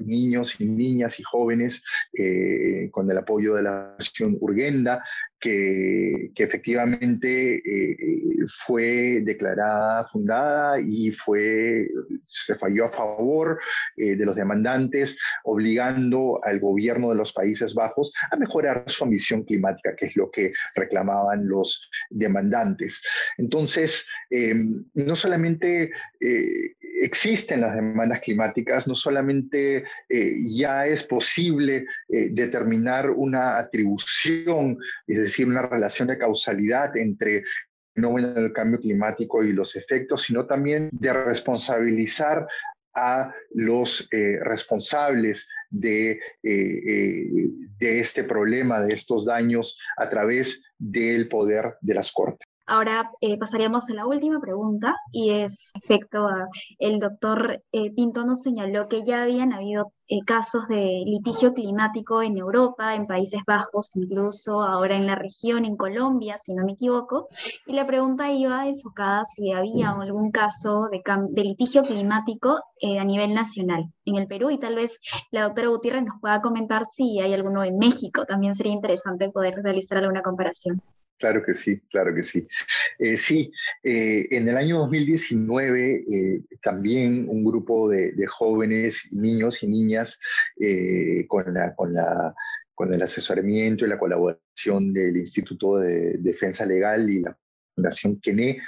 niños 0.07 0.61
y 0.61 0.65
niñas 0.65 1.19
y 1.19 1.25
jóvenes 1.25 1.83
con 2.93 3.11
el 3.11 3.19
apoyo 3.19 3.57
de 3.57 3.63
la 3.63 3.97
Nación 3.99 4.37
Urgenda, 4.41 5.03
que, 5.41 6.33
efectivamente 6.37 7.57
eh, 7.57 7.97
fue 8.49 9.21
declarada 9.25 10.07
fundada 10.07 10.81
y 10.81 11.11
fue, 11.11 11.89
se 12.25 12.55
falló 12.57 12.87
a 12.87 12.91
favor 12.91 13.61
eh, 13.97 14.17
de 14.17 14.25
los 14.25 14.37
demandantes, 14.37 15.19
obligando 15.51 16.41
al 16.43 16.61
gobierno 16.61 17.11
de 17.11 17.17
los 17.17 17.33
Países 17.33 17.75
Bajos 17.75 18.13
a 18.31 18.37
mejorar 18.37 18.85
su 18.87 19.05
ambición 19.05 19.45
climática, 19.45 19.95
que 19.97 20.07
es 20.07 20.17
lo 20.17 20.31
que 20.31 20.53
reclamaban 20.75 21.49
los 21.49 21.91
demandantes. 22.11 23.03
Entonces, 23.37 24.05
eh, 24.31 24.55
no 24.95 25.17
solamente 25.17 25.91
existen 27.01 27.61
las 27.61 27.75
demandas 27.75 28.21
climáticas, 28.21 28.89
no 28.89 28.95
solamente 28.95 29.85
ya 30.09 30.87
es 30.87 31.05
posible 31.05 31.87
determinar 32.09 33.11
una 33.11 33.59
atribución, 33.59 34.79
es 35.07 35.19
decir, 35.19 35.47
una 35.47 35.63
relación 35.63 36.09
de 36.09 36.19
causalidad 36.19 36.97
entre 36.97 37.37
el 37.39 37.45
fenómeno 37.95 38.33
del 38.35 38.53
cambio 38.53 38.79
climático 38.79 39.43
y 39.43 39.53
los 39.53 39.77
efectos, 39.77 40.23
sino 40.23 40.47
también 40.47 40.89
de 40.93 41.13
responsabilizar 41.13 42.47
a 42.99 43.33
los 43.51 44.09
eh, 44.13 44.39
responsables 44.43 45.49
eh, 45.83 46.19
eh, 46.43 47.27
de 47.79 48.01
este 48.01 48.25
problema, 48.25 48.81
de 48.81 48.95
estos 48.95 49.25
daños, 49.25 49.79
a 49.97 50.11
través 50.11 50.61
del 50.77 51.29
poder 51.29 51.77
de 51.81 51.95
las 51.95 52.11
Cortes. 52.11 52.49
Ahora 52.69 53.11
eh, 53.23 53.39
pasaríamos 53.39 53.89
a 53.89 53.95
la 53.95 54.07
última 54.07 54.41
pregunta 54.41 54.95
y 55.11 55.31
es 55.31 55.73
respecto 55.75 56.27
a 56.27 56.49
el 56.79 57.01
doctor 57.01 57.63
eh, 57.73 57.91
Pinto 57.95 58.27
nos 58.27 58.43
señaló 58.43 58.89
que 58.89 59.05
ya 59.05 59.23
habían 59.23 59.55
habido 59.55 59.95
eh, 60.07 60.19
casos 60.27 60.69
de 60.69 61.03
litigio 61.07 61.55
climático 61.55 62.21
en 62.21 62.37
Europa, 62.37 62.95
en 62.95 63.07
Países 63.07 63.41
Bajos, 63.47 63.97
incluso 63.97 64.61
ahora 64.61 64.97
en 64.97 65.07
la 65.07 65.15
región, 65.15 65.65
en 65.65 65.79
Colombia, 65.79 66.37
si 66.37 66.53
no 66.53 66.63
me 66.67 66.73
equivoco. 66.73 67.29
Y 67.67 67.73
la 67.73 67.87
pregunta 67.87 68.31
iba 68.31 68.69
enfocada 68.69 69.25
si 69.25 69.51
había 69.51 69.89
algún 69.93 70.31
caso 70.31 70.91
de, 70.91 71.03
de 71.31 71.45
litigio 71.45 71.83
climático 71.85 72.61
a 72.83 73.05
nivel 73.05 73.33
nacional 73.33 73.87
en 74.05 74.17
el 74.17 74.27
Perú 74.27 74.51
y 74.51 74.59
tal 74.59 74.75
vez 74.75 75.01
la 75.31 75.45
doctora 75.45 75.69
Gutiérrez 75.69 76.05
nos 76.05 76.21
pueda 76.21 76.43
comentar 76.43 76.85
si 76.85 77.19
hay 77.19 77.33
alguno 77.33 77.65
en 77.65 77.79
México. 77.79 78.27
También 78.27 78.55
sería 78.55 78.75
interesante 78.75 79.31
poder 79.31 79.55
realizar 79.63 79.97
alguna 79.97 80.23
comparación. 80.23 80.83
Claro 81.19 81.43
que 81.45 81.53
sí, 81.53 81.81
claro 81.91 82.15
que 82.15 82.23
sí. 82.23 82.47
Eh, 82.99 83.17
sí, 83.17 83.51
eh, 83.83 84.29
en 84.31 84.49
el 84.49 84.57
año 84.57 84.79
2019 84.79 86.05
eh, 86.09 86.43
también 86.63 87.27
un 87.29 87.45
grupo 87.45 87.89
de, 87.89 88.15
jóvenes, 88.29 89.09
niños 89.11 89.63
y 89.63 89.67
niñas, 89.67 90.21
con, 91.27 91.53
la, 91.53 91.75
con, 91.75 91.93
la, 91.93 92.35
con 92.75 92.95
el 92.95 93.03
asesoramiento 93.03 93.85
y 93.85 93.89
la 93.89 93.99
colaboración 93.99 94.93
del 94.93 95.17
Instituto 95.17 95.79
de 95.79 96.19
Defensa 96.19 96.65
Legal 96.65 97.11
y 97.11 97.21
la 97.21 97.37
Fundación 97.75 98.21
Kene, 98.21 98.61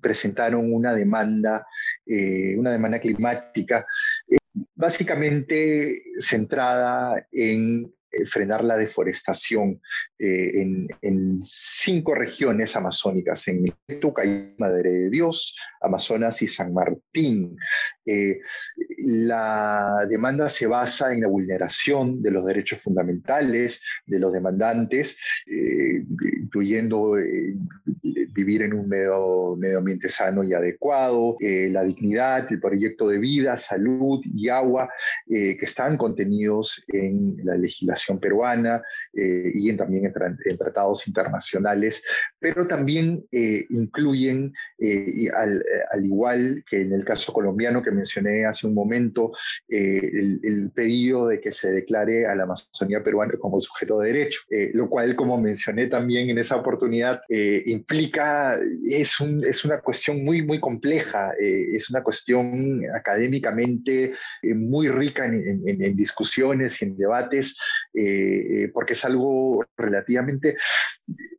presentaron 0.00 0.72
una 0.72 0.94
demanda, 0.94 1.66
una 2.06 2.72
demanda 2.72 3.00
climática, 3.00 3.86
básicamente 4.74 6.02
centrada 6.20 7.26
en 7.32 7.92
frenar 8.24 8.64
la 8.64 8.76
deforestación 8.76 9.80
eh, 10.18 10.62
en, 11.02 11.38
cinco 11.42 12.14
regiones 12.14 12.74
amazónicas, 12.76 13.46
en 13.48 13.72
Tucay, 14.00 14.54
Madre 14.58 14.90
de 14.90 15.10
Dios, 15.10 15.56
Amazonas 15.80 16.42
y 16.42 16.48
San 16.48 16.72
Martín. 16.72 17.56
Eh, 18.04 18.40
la 18.98 20.06
demanda 20.08 20.48
se 20.48 20.66
basa 20.66 21.12
en 21.12 21.20
la 21.22 21.28
vulneración 21.28 22.22
de 22.22 22.30
los 22.30 22.44
derechos 22.44 22.80
fundamentales 22.80 23.82
de 24.06 24.18
los 24.18 24.32
demandantes, 24.32 25.16
incluyendo 25.46 27.14
vivir 28.32 28.62
en 28.62 28.74
un 28.74 28.88
medio, 28.88 29.56
medio 29.56 29.78
ambiente 29.78 30.08
sano 30.08 30.42
y 30.42 30.54
adecuado, 30.54 31.36
la 31.40 31.84
dignidad, 31.84 32.50
el 32.50 32.60
proyecto 32.60 33.08
de 33.08 33.18
vida, 33.18 33.56
salud 33.56 34.20
y 34.24 34.48
agua 34.48 34.90
que 35.26 35.58
están 35.60 35.96
contenidos 35.96 36.84
en 36.88 37.36
la 37.44 37.56
legislación 37.56 37.97
peruana 38.20 38.82
eh, 39.14 39.50
y 39.54 39.70
en, 39.70 39.76
también 39.76 40.04
en, 40.06 40.58
tratados 40.58 41.06
internacionales, 41.08 42.02
pero 42.38 42.66
también 42.66 43.24
eh, 43.32 43.66
incluyen, 43.70 44.52
eh, 44.78 45.28
al, 45.34 45.64
al, 45.90 46.04
igual 46.04 46.64
que 46.68 46.82
en 46.82 46.92
el 46.92 47.04
caso 47.04 47.32
colombiano 47.32 47.82
que 47.82 47.90
mencioné 47.90 48.44
hace 48.44 48.66
un 48.66 48.74
momento, 48.74 49.32
el, 49.68 50.70
pedido 50.74 51.28
de 51.28 51.40
que 51.40 51.50
se 51.50 51.72
declare 51.72 52.26
a 52.26 52.34
la 52.34 52.44
Amazonía 52.44 53.02
peruana 53.02 53.32
como 53.38 53.58
sujeto 53.58 54.00
de 54.00 54.12
derecho, 54.12 54.40
lo 54.74 54.88
cual, 54.88 55.16
como 55.16 55.40
mencioné 55.40 55.86
también 55.88 56.30
en 56.30 56.38
esa 56.38 56.56
oportunidad, 56.56 57.20
implica, 57.28 58.58
es, 58.84 59.18
un, 59.20 59.44
es 59.44 59.64
una 59.64 59.80
cuestión 59.80 60.24
muy, 60.24 60.42
muy 60.42 60.60
compleja, 60.60 61.32
es 61.38 61.90
una 61.90 62.02
cuestión 62.02 62.82
académicamente 62.94 64.12
muy 64.42 64.88
rica 64.88 65.26
en, 65.26 65.62
en 65.66 65.96
discusiones 65.96 66.80
y 66.80 66.84
en 66.84 66.96
debates, 66.96 67.56
eh, 67.94 68.64
eh, 68.64 68.70
porque 68.72 68.94
es 68.94 69.04
algo 69.04 69.64
relativamente, 69.76 70.56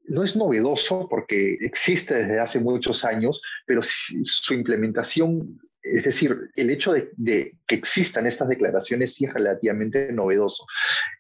no 0.06 0.24
es 0.24 0.36
novedoso 0.36 1.08
porque 1.10 1.58
existe 1.62 2.16
desde 2.16 2.40
hace 2.40 2.60
muchos 2.60 3.06
años, 3.06 3.42
pero 3.66 3.82
su 3.84 4.54
implementación 4.54 5.60
es 5.82 6.04
decir, 6.04 6.50
el 6.56 6.70
hecho 6.70 6.94
de, 6.94 7.58
que 7.66 7.76
existan 7.76 8.28
estas 8.28 8.50
declaraciones 8.50 9.16
sí 9.16 9.26
es 9.26 9.34
relativamente 9.34 10.12
novedoso. 10.12 10.66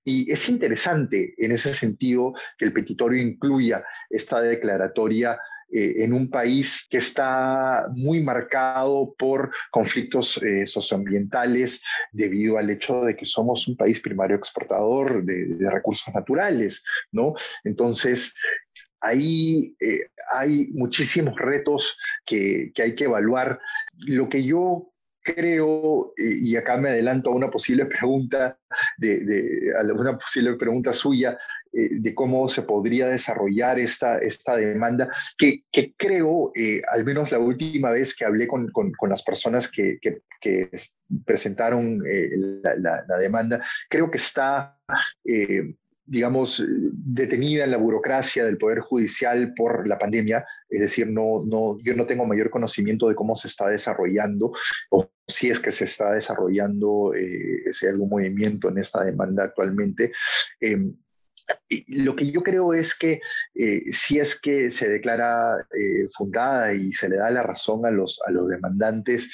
Y 0.03 0.31
es 0.31 0.49
interesante 0.49 1.33
en 1.37 1.51
ese 1.51 1.73
sentido 1.73 2.33
que 2.57 2.65
el 2.65 2.73
petitorio 2.73 3.21
incluya 3.21 3.83
esta 4.09 4.41
declaratoria 4.41 5.39
eh, 5.71 6.03
en 6.03 6.13
un 6.13 6.29
país 6.31 6.87
que 6.89 6.97
está 6.97 7.87
muy 7.93 8.21
marcado 8.23 9.13
por 9.17 9.51
conflictos 9.69 10.41
eh, 10.41 10.65
socioambientales 10.65 11.81
debido 12.11 12.57
al 12.57 12.71
hecho 12.71 13.01
de 13.03 13.15
que 13.15 13.27
somos 13.27 13.67
un 13.67 13.77
país 13.77 13.99
primario 13.99 14.35
exportador 14.35 15.23
de, 15.23 15.69
recursos 15.69 16.11
naturales, 16.15 16.83
¿no? 17.11 17.35
Entonces, 17.63 18.33
ahí 18.99 19.75
eh, 19.79 20.07
hay 20.31 20.69
muchísimos 20.71 21.35
retos 21.35 21.99
que, 22.25 22.71
que 22.73 22.81
hay 22.81 22.95
que 22.95 23.03
evaluar. 23.03 23.59
Lo 23.97 24.27
que 24.27 24.43
yo 24.43 24.91
creo, 25.21 26.13
y 26.17 26.55
acá 26.55 26.77
me 26.77 26.89
adelanto 26.89 27.29
a 27.29 27.35
una 27.35 27.51
posible 27.51 27.85
pregunta, 27.85 28.57
de, 28.97 29.19
de, 29.19 29.73
a 29.77 29.83
una 29.83 30.17
posible 30.17 30.55
pregunta 30.55 30.93
suya, 30.93 31.37
eh, 31.71 31.99
de 31.99 32.15
cómo 32.15 32.49
se 32.49 32.63
podría 32.63 33.07
desarrollar 33.07 33.77
esta, 33.77 34.17
esta 34.17 34.55
demanda, 34.55 35.07
que, 35.37 35.65
que 35.71 35.93
creo, 35.95 36.51
eh, 36.55 36.81
al 36.91 37.05
menos 37.05 37.31
la 37.31 37.37
última 37.37 37.91
vez 37.91 38.15
que 38.15 38.25
hablé 38.25 38.47
con, 38.47 38.71
con, 38.71 38.91
las 39.07 39.21
personas 39.21 39.69
que, 39.69 39.99
que, 40.01 40.21
presentaron 41.25 42.01
eh, 42.07 42.29
la, 42.63 43.17
demanda, 43.19 43.63
creo 43.87 44.09
que 44.09 44.17
está 44.17 44.79
digamos, 46.05 46.65
detenida 46.67 47.65
en 47.65 47.71
la 47.71 47.77
burocracia 47.77 48.43
del 48.45 48.57
Poder 48.57 48.79
Judicial 48.79 49.53
por 49.55 49.87
la 49.87 49.99
pandemia, 49.99 50.43
es 50.67 50.79
decir, 50.79 51.07
no, 51.07 51.43
no, 51.45 51.77
yo 51.83 51.95
no 51.95 52.07
tengo 52.07 52.25
mayor 52.25 52.49
conocimiento 52.49 53.07
de 53.07 53.13
cómo 53.13 53.35
se 53.35 53.47
está 53.47 53.69
desarrollando 53.69 54.51
o 54.89 55.11
si 55.27 55.51
es 55.51 55.59
que 55.59 55.71
se 55.71 55.85
está 55.85 56.13
desarrollando, 56.13 57.11
si 57.71 57.85
hay 57.85 57.91
algún 57.91 58.09
movimiento 58.09 58.69
en 58.69 58.79
esta 58.79 59.03
demanda 59.03 59.43
actualmente. 59.43 60.11
Lo 61.87 62.15
que 62.15 62.31
yo 62.31 62.41
creo 62.41 62.73
es 62.73 62.97
que 62.97 63.21
eh, 63.55 63.83
si 63.91 64.19
es 64.19 64.39
que 64.39 64.69
se 64.69 64.89
declara 64.89 65.57
eh, 65.77 66.07
fundada 66.13 66.73
y 66.73 66.93
se 66.93 67.09
le 67.09 67.17
da 67.17 67.29
la 67.29 67.43
razón 67.43 67.85
a 67.85 67.91
los, 67.91 68.21
a 68.25 68.31
los 68.31 68.47
demandantes, 68.47 69.33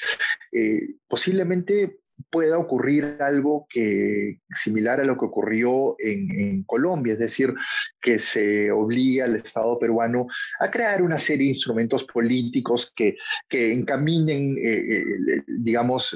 eh, 0.52 0.94
posiblemente 1.08 1.98
pueda 2.36 2.58
ocurrir 2.58 3.16
algo 3.20 3.66
que, 3.66 4.40
similar 4.50 5.00
a 5.00 5.04
lo 5.04 5.16
que 5.16 5.24
ocurrió 5.24 5.96
en, 5.98 6.64
Colombia, 6.64 7.14
es 7.14 7.18
decir, 7.18 7.54
que 7.98 8.18
se 8.18 8.70
obliga 8.70 9.24
al 9.24 9.36
Estado 9.36 9.78
peruano 9.78 10.26
a 10.60 10.70
crear 10.70 11.00
una 11.00 11.18
serie 11.18 11.44
de 11.44 11.54
instrumentos 11.54 12.04
políticos 12.04 12.92
que, 12.94 13.16
que 13.48 13.72
encaminen, 13.72 14.54
eh, 14.58 14.84
eh, 14.98 15.42
digamos, 15.46 16.14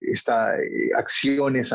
estas 0.00 0.58
eh, 0.58 0.88
acciones 0.96 1.74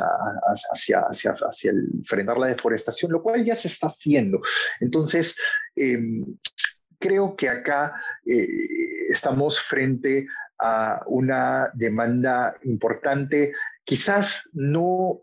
hacia, 0.74 1.02
hacia, 1.02 1.34
hacia 1.34 1.70
el, 1.70 1.88
frenar 2.04 2.40
la 2.40 2.48
deforestación, 2.48 3.12
lo 3.12 3.22
cual 3.22 3.46
ya 3.46 3.56
se 3.56 3.68
está 3.68 3.86
haciendo. 3.86 4.42
Entonces, 4.80 5.36
em, 5.76 6.26
creo 6.98 7.36
que 7.36 7.48
acá 7.48 7.94
estamos 9.12 9.62
frente 9.62 10.26
a 10.26 10.47
una 11.06 11.70
demanda 11.74 12.56
importante, 12.64 13.54
quizás 13.84 14.50
no 14.54 15.22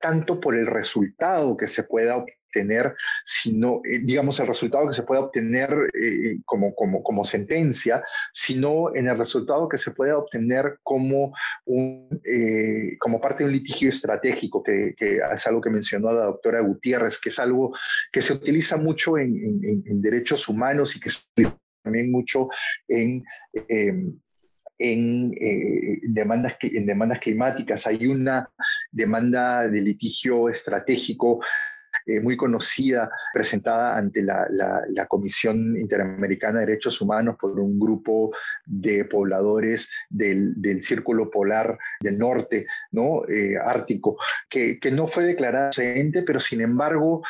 tanto 0.00 0.40
por 0.40 0.54
el 0.54 0.66
resultado 0.66 1.56
que 1.56 1.68
se 1.68 1.82
pueda 1.82 2.16
obtener, 2.16 2.94
sino, 3.24 3.80
eh, 3.84 4.00
digamos, 4.02 4.38
el 4.40 4.46
resultado 4.46 4.86
que 4.86 4.94
se 4.94 5.02
pueda 5.02 5.22
obtener 5.22 5.70
eh, 6.00 6.38
como, 6.44 6.74
como, 6.74 7.02
como, 7.02 7.24
sentencia, 7.24 8.02
sino 8.32 8.94
en 8.94 9.08
el 9.08 9.18
resultado 9.18 9.68
que 9.68 9.78
se 9.78 9.90
pueda 9.90 10.16
obtener 10.16 10.78
como, 10.82 11.32
eh, 12.24 12.96
como 12.98 13.20
parte 13.20 13.44
de 13.44 13.48
un 13.48 13.52
litigio 13.52 13.88
estratégico, 13.88 14.62
que, 14.62 14.94
es 14.98 15.46
algo 15.46 15.60
que 15.60 15.70
mencionó 15.70 16.12
la 16.12 16.26
doctora 16.26 16.60
Gutiérrez, 16.60 17.18
que 17.20 17.30
es 17.30 17.38
algo 17.38 17.76
que 18.12 18.22
se 18.22 18.32
utiliza 18.32 18.76
mucho 18.76 19.18
en, 19.18 19.34
en, 19.86 20.00
derechos 20.00 20.48
humanos 20.48 20.94
y 20.94 21.00
que 21.00 21.10
se 21.10 21.20
utiliza 21.32 21.58
también 21.82 22.10
mucho 22.10 22.48
en 22.88 23.24
en, 24.78 25.34
eh, 25.40 26.00
demandas, 26.02 26.56
en 26.60 26.86
demandas 26.86 27.20
climáticas. 27.20 27.86
Hay 27.86 28.06
una 28.06 28.48
demanda 28.90 29.66
de 29.68 29.80
litigio 29.80 30.48
estratégico 30.48 31.40
eh, 32.04 32.20
muy 32.20 32.36
conocida, 32.36 33.10
presentada 33.32 33.96
ante 33.96 34.22
la, 34.22 34.46
Comisión 35.08 35.76
Interamericana 35.76 36.60
de 36.60 36.66
Derechos 36.66 37.00
Humanos 37.00 37.36
por 37.40 37.58
un 37.58 37.78
grupo 37.80 38.32
de 38.64 39.04
pobladores 39.06 39.90
del, 40.10 40.54
Círculo 40.82 41.30
Polar 41.30 41.78
del 42.00 42.18
Norte, 42.18 42.66
¿no? 42.92 43.26
Eh, 43.28 43.56
ártico, 43.56 44.18
que, 44.48 44.78
no 44.92 45.06
fue 45.06 45.24
declarada 45.24 45.70
procedente, 45.70 46.22
pero 46.22 46.38
sin 46.38 46.60
embargo 46.60 47.22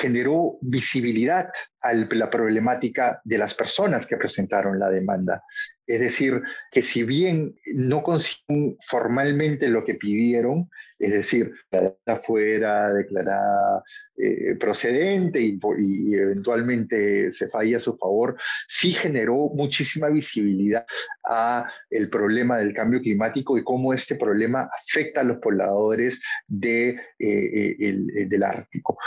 generó 0.00 0.58
visibilidad 0.62 1.50
a 1.80 1.92
la 1.94 2.30
problemática 2.30 3.20
de 3.24 3.38
las 3.38 3.54
personas 3.54 4.06
que 4.06 4.16
presentaron 4.16 4.78
la 4.78 4.90
demanda. 4.90 5.42
Es 5.86 6.00
decir, 6.00 6.42
que 6.70 6.82
si 6.82 7.02
bien 7.02 7.54
no 7.74 8.02
consiguen 8.02 8.76
formalmente 8.82 9.68
lo 9.68 9.84
que 9.84 9.94
pidieron, 9.94 10.68
es 10.98 11.12
decir, 11.12 11.52
la 11.70 12.16
fuera 12.24 12.92
declarada 12.92 13.82
eh, 14.20 14.56
procedente 14.58 15.40
y, 15.40 15.60
y, 15.78 16.14
eventualmente 16.14 17.30
se 17.30 17.48
falla 17.48 17.76
a 17.76 17.80
su 17.80 17.96
favor, 17.96 18.36
sí 18.68 18.92
generó 18.92 19.48
muchísima 19.54 20.08
visibilidad 20.08 20.84
a 21.24 21.70
el 21.88 22.10
problema 22.10 22.58
del 22.58 22.74
cambio 22.74 23.00
climático 23.00 23.56
y 23.56 23.62
cómo 23.62 23.94
este 23.94 24.16
problema 24.16 24.68
afecta 24.76 25.20
a 25.20 25.24
los 25.24 25.38
pobladores 25.38 26.20
de, 26.48 27.00
eh, 27.18 27.76
eh, 27.78 28.26
del 28.26 28.42
Ártico. 28.42 28.98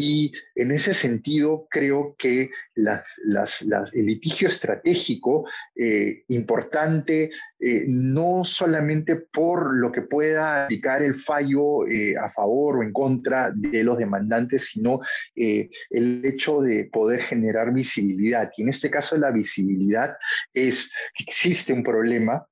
Y 0.00 0.32
en 0.54 0.72
ese 0.72 0.94
sentido, 0.94 1.66
creo 1.68 2.16
que 2.18 2.48
el 2.74 4.06
litigio 4.06 4.48
estratégico 4.48 5.46
eh, 5.76 6.24
importante, 6.28 7.30
eh, 7.58 7.84
no 7.86 8.42
solamente 8.42 9.16
por 9.16 9.76
lo 9.76 9.92
que 9.92 10.00
pueda 10.00 10.64
aplicar 10.64 11.02
el 11.02 11.16
fallo 11.16 11.86
eh, 11.86 12.16
a 12.16 12.30
favor 12.30 12.78
o 12.78 12.82
en 12.82 12.94
contra 12.94 13.52
de 13.54 13.84
los 13.84 13.98
demandantes, 13.98 14.70
sino 14.70 15.00
el 15.34 16.24
hecho 16.24 16.62
de 16.62 16.84
poder 16.86 17.20
generar 17.20 17.70
visibilidad. 17.70 18.50
Y 18.56 18.62
en 18.62 18.70
este 18.70 18.88
caso 18.90 19.18
la 19.18 19.30
visibilidad 19.30 20.16
es 20.54 20.90
que 21.14 21.24
existe 21.24 21.74
un 21.74 21.82
problema 21.82 22.46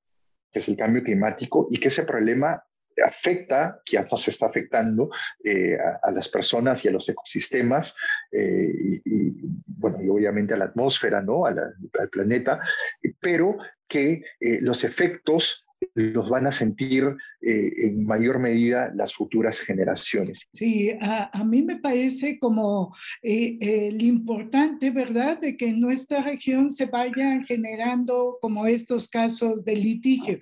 que 0.52 0.58
es 0.58 0.68
el 0.68 0.76
cambio 0.76 1.02
climático 1.02 1.66
y 1.70 1.78
que 1.78 1.88
ese 1.88 2.02
problema 2.02 2.62
afecta, 3.04 3.80
que 3.84 3.98
nos 4.00 4.28
está 4.28 4.46
afectando 4.46 5.10
eh, 5.44 5.76
a, 6.02 6.10
las 6.10 6.28
personas 6.28 6.84
y 6.84 6.88
a 6.88 6.92
los 6.92 7.08
ecosistemas, 7.08 7.94
eh, 8.30 9.00
y, 9.04 9.32
bueno, 9.78 10.02
y 10.02 10.08
obviamente 10.08 10.54
a 10.54 10.56
la 10.56 10.66
atmósfera, 10.66 11.22
¿no? 11.22 11.46
al 11.46 12.08
planeta, 12.10 12.60
pero 13.20 13.56
que 13.86 14.22
eh, 14.40 14.58
los 14.60 14.84
efectos 14.84 15.66
los 15.94 16.28
van 16.28 16.46
a 16.46 16.52
sentir 16.52 17.16
eh, 17.40 17.72
en 17.86 18.04
mayor 18.04 18.40
medida 18.40 18.92
las 18.94 19.14
futuras 19.14 19.60
generaciones. 19.60 20.48
Sí, 20.52 20.90
a, 21.00 21.44
mí 21.44 21.62
me 21.62 21.76
parece 21.76 22.38
como 22.38 22.94
eh, 23.22 23.58
el 23.60 24.02
importante, 24.02 24.90
¿verdad?, 24.90 25.38
de 25.38 25.56
que 25.56 25.68
en 25.68 25.80
nuestra 25.80 26.20
región 26.20 26.72
se 26.72 26.86
vayan 26.86 27.44
generando 27.44 28.38
como 28.40 28.66
estos 28.66 29.08
casos 29.08 29.64
de 29.64 29.76
litigio. 29.76 30.40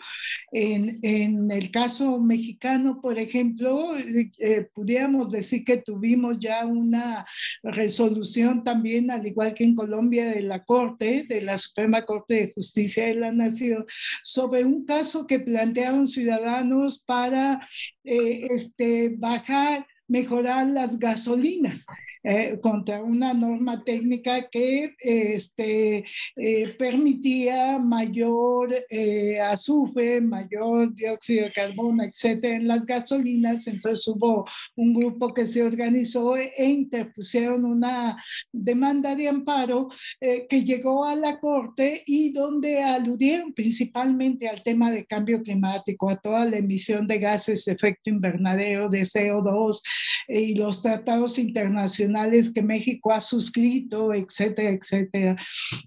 En, 0.52 0.98
en 1.02 1.50
el 1.50 1.70
caso 1.70 2.18
mexicano, 2.18 3.00
por 3.02 3.18
ejemplo, 3.18 3.94
eh, 3.96 4.66
pudiéramos 4.74 5.30
decir 5.30 5.64
que 5.64 5.76
tuvimos 5.76 6.38
ya 6.40 6.64
una 6.64 7.26
resolución 7.62 8.64
también, 8.64 9.10
al 9.10 9.26
igual 9.26 9.52
que 9.52 9.64
en 9.64 9.74
Colombia, 9.74 10.30
de 10.30 10.40
la 10.40 10.64
Corte, 10.64 11.24
de 11.28 11.42
la 11.42 11.58
Suprema 11.58 12.06
Corte 12.06 12.34
de 12.34 12.52
Justicia 12.54 13.06
de 13.06 13.16
la 13.16 13.32
Nación, 13.32 13.84
sobre 14.24 14.64
un 14.64 14.86
caso 14.86 15.26
que 15.26 15.40
plantearon 15.40 16.06
ciudadanos 16.06 16.85
para 16.98 17.66
eh, 18.04 18.48
este, 18.50 19.14
bajar, 19.16 19.86
mejorar 20.08 20.66
las 20.66 20.98
gasolinas. 20.98 21.86
Eh, 22.28 22.58
contra 22.60 23.04
una 23.04 23.32
norma 23.32 23.84
técnica 23.84 24.48
que 24.50 24.96
este, 24.98 26.04
eh, 26.34 26.74
permitía 26.76 27.78
mayor 27.78 28.74
eh, 28.90 29.38
azufre, 29.38 30.20
mayor 30.20 30.92
dióxido 30.92 31.44
de 31.44 31.52
carbono, 31.52 32.02
etcétera, 32.02 32.56
en 32.56 32.66
las 32.66 32.84
gasolinas. 32.84 33.68
Entonces 33.68 34.08
hubo 34.08 34.44
un 34.74 34.92
grupo 34.92 35.32
que 35.32 35.46
se 35.46 35.62
organizó 35.62 36.36
e 36.36 36.64
interpusieron 36.64 37.64
una 37.64 38.20
demanda 38.50 39.14
de 39.14 39.28
amparo 39.28 39.88
que 40.18 40.64
llegó 40.64 41.04
a 41.04 41.14
la 41.14 41.38
Corte 41.38 42.02
y 42.06 42.32
donde 42.32 42.82
aludieron 42.82 43.52
principalmente 43.52 44.48
al 44.48 44.64
tema 44.64 44.90
de 44.90 45.06
cambio 45.06 45.40
climático, 45.42 46.10
a 46.10 46.16
toda 46.16 46.44
la 46.44 46.56
emisión 46.56 47.06
de 47.06 47.20
gases 47.20 47.64
de 47.66 47.72
efecto 47.72 48.10
invernadero, 48.10 48.88
de 48.88 49.02
CO2 49.02 49.80
y 50.26 50.56
los 50.56 50.82
tratados 50.82 51.38
internacionales 51.38 52.15
que 52.52 52.62
México 52.62 53.12
ha 53.12 53.20
suscrito, 53.20 54.12
etcétera, 54.12 54.70
etcétera. 54.70 55.36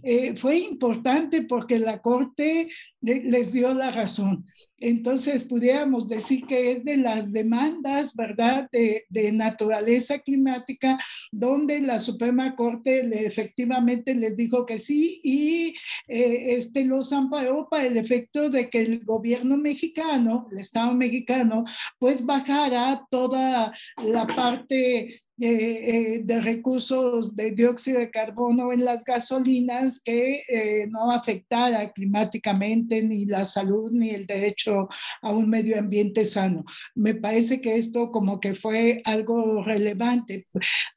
Eh, 0.04 0.36
fue 0.36 0.58
importante 0.60 1.42
porque 1.42 1.80
la 1.80 2.02
Corte 2.02 2.70
les 3.02 3.54
dio 3.54 3.74
la 3.74 3.92
razón. 3.92 4.46
Entonces, 4.80 5.44
pudiéramos 5.44 6.08
decir 6.08 6.46
que 6.46 6.72
es 6.72 6.84
de 6.84 6.98
las 6.98 7.32
demandas, 7.32 8.16
¿verdad?, 8.16 8.70
de, 8.72 9.06
naturaleza 9.32 10.20
climática, 10.20 10.98
donde 11.32 11.80
la 11.82 12.00
Suprema 12.00 12.56
Corte 12.56 13.04
le, 13.04 13.26
efectivamente 13.26 14.16
les 14.16 14.36
dijo 14.36 14.66
que 14.66 14.80
sí 14.80 15.22
y 15.24 15.74
eh, 16.08 16.56
este 16.56 16.84
los 16.84 17.14
amparó 17.14 17.68
para 17.70 17.86
el 17.86 17.98
efecto 17.98 18.50
de 18.50 18.70
que 18.70 18.82
el 18.82 19.00
gobierno 19.06 19.56
mexicano, 19.56 20.48
el 20.52 20.58
Estado 20.58 20.94
mexicano, 20.94 21.64
pues 22.00 22.26
bajara 22.26 23.06
toda 23.10 23.74
la 24.04 24.28
parte 24.28 25.00
eh, 25.06 25.20
eh, 25.42 26.22
de 26.24 26.42
recursos 26.42 27.34
de 27.36 27.52
dióxido 27.52 28.00
de 28.00 28.12
carbono 28.12 28.74
en 28.74 28.84
las 28.84 29.04
gasolinas 29.04 30.02
que 30.02 30.42
no 30.90 31.12
afectara 31.12 31.92
climáticamente 31.92 32.88
ni 32.89 33.25
la 33.25 33.45
salud 33.45 33.91
ni 33.91 34.10
el 34.10 34.25
derecho 34.25 34.89
a 35.21 35.32
un 35.32 35.49
medio 35.49 35.80
ambiente 35.80 36.25
sano. 36.25 36.63
Me 36.95 37.15
parece 37.15 37.62
que 37.62 37.78
esto 37.78 38.12
como 38.12 38.39
que 38.39 38.56
fue 38.56 39.02
algo 39.06 39.63
relevante. 39.63 40.47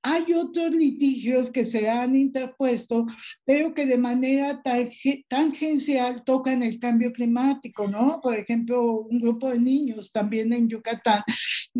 Hay 0.02 0.32
otros 0.32 0.72
litigios 0.72 1.50
que 1.50 1.64
se 1.64 1.88
han 1.88 2.16
interpuesto, 2.16 3.06
pero 3.44 3.74
que 3.74 3.86
de 3.86 3.98
manera 3.98 4.62
tangencial 5.28 6.24
tocan 6.24 6.62
el 6.62 6.78
cambio 6.78 7.12
climático, 7.12 7.88
¿no? 7.88 8.20
Por 8.22 8.34
ejemplo, 8.34 9.00
un 9.02 9.20
grupo 9.20 9.50
de 9.50 9.58
niños 9.58 10.10
también 10.10 10.52
en 10.52 10.68
Yucatán 10.68 11.22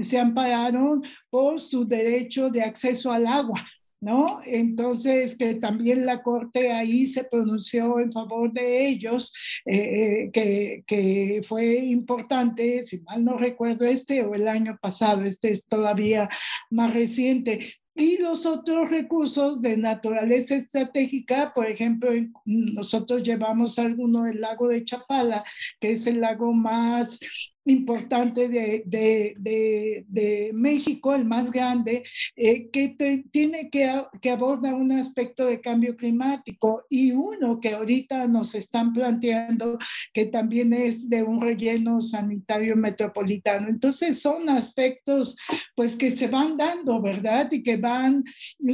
se 0.01 0.18
ampararon 0.18 1.03
por 1.31 1.61
su 1.61 1.87
derecho 1.87 2.51
de 2.51 2.62
acceso 2.62 3.12
al 3.12 3.27
agua. 3.27 3.66
¿No? 4.03 4.41
Entonces, 4.45 5.37
que 5.37 5.55
también 5.55 6.05
la 6.05 6.25
Corte 6.25 6.73
ahí 6.73 7.07
se 7.07 7.23
pronunció 7.23 8.01
en 8.01 8.11
favor 8.11 8.53
de 8.53 8.88
ellos, 8.88 9.33
eh, 9.65 10.25
eh, 10.25 10.31
que, 10.33 10.83
que, 10.88 11.43
fue 11.47 11.77
importante, 11.77 12.83
si 12.83 13.01
mal 13.03 13.25
no 13.25 13.38
recuerdo 13.38 13.85
este 13.85 14.25
o 14.25 14.35
el 14.35 14.49
año 14.49 14.77
pasado, 14.83 15.23
este 15.23 15.53
es 15.53 15.69
todavía 15.69 16.29
más 16.69 16.93
reciente, 16.93 17.61
y 17.94 18.17
los 18.19 18.46
otros 18.46 18.90
recursos 18.90 19.61
de 19.61 19.77
naturaleza 19.77 20.55
estratégica, 20.55 21.53
por 21.55 21.67
ejemplo, 21.67 22.11
nosotros 22.44 23.23
llevamos 23.23 23.79
alguno 23.79 24.25
del 24.25 24.40
lago 24.40 24.69
de 24.69 24.85
Chapala, 24.85 25.44
que 25.79 25.92
es 25.92 26.07
el 26.07 26.21
lago 26.23 26.55
más 26.55 27.21
importante 27.65 28.48
de, 28.48 28.83
de, 28.87 30.04
de, 30.08 30.50
México, 30.54 31.15
el 31.15 31.25
más 31.25 31.50
grande, 31.50 32.02
eh, 32.37 32.69
que 32.71 32.96
tiene 33.31 33.71
que, 33.71 34.02
que 34.21 34.31
abordar 34.31 34.75
un 34.75 34.92
aspecto 34.92 35.46
de 35.46 35.60
cambio 35.60 35.96
climático 35.96 36.85
y 36.88 37.13
uno 37.13 37.60
que 37.60 37.75
ahorita 37.75 38.27
nos 38.27 38.54
están 38.54 38.92
planteando 38.92 39.79
que 40.13 40.27
también 40.27 40.73
es 40.73 41.08
de 41.08 41.23
un 41.23 41.40
relleno 41.40 42.00
sanitario 42.00 42.77
metropolitano. 42.77 43.69
Entonces 43.69 44.21
son 44.21 44.48
aspectos 44.48 45.37
pues 45.75 45.96
que 45.96 46.10
se 46.10 46.29
van 46.29 46.56
dando, 46.56 47.00
¿verdad? 47.00 47.50
Y 47.50 47.63
que 47.63 47.77
van 47.77 48.25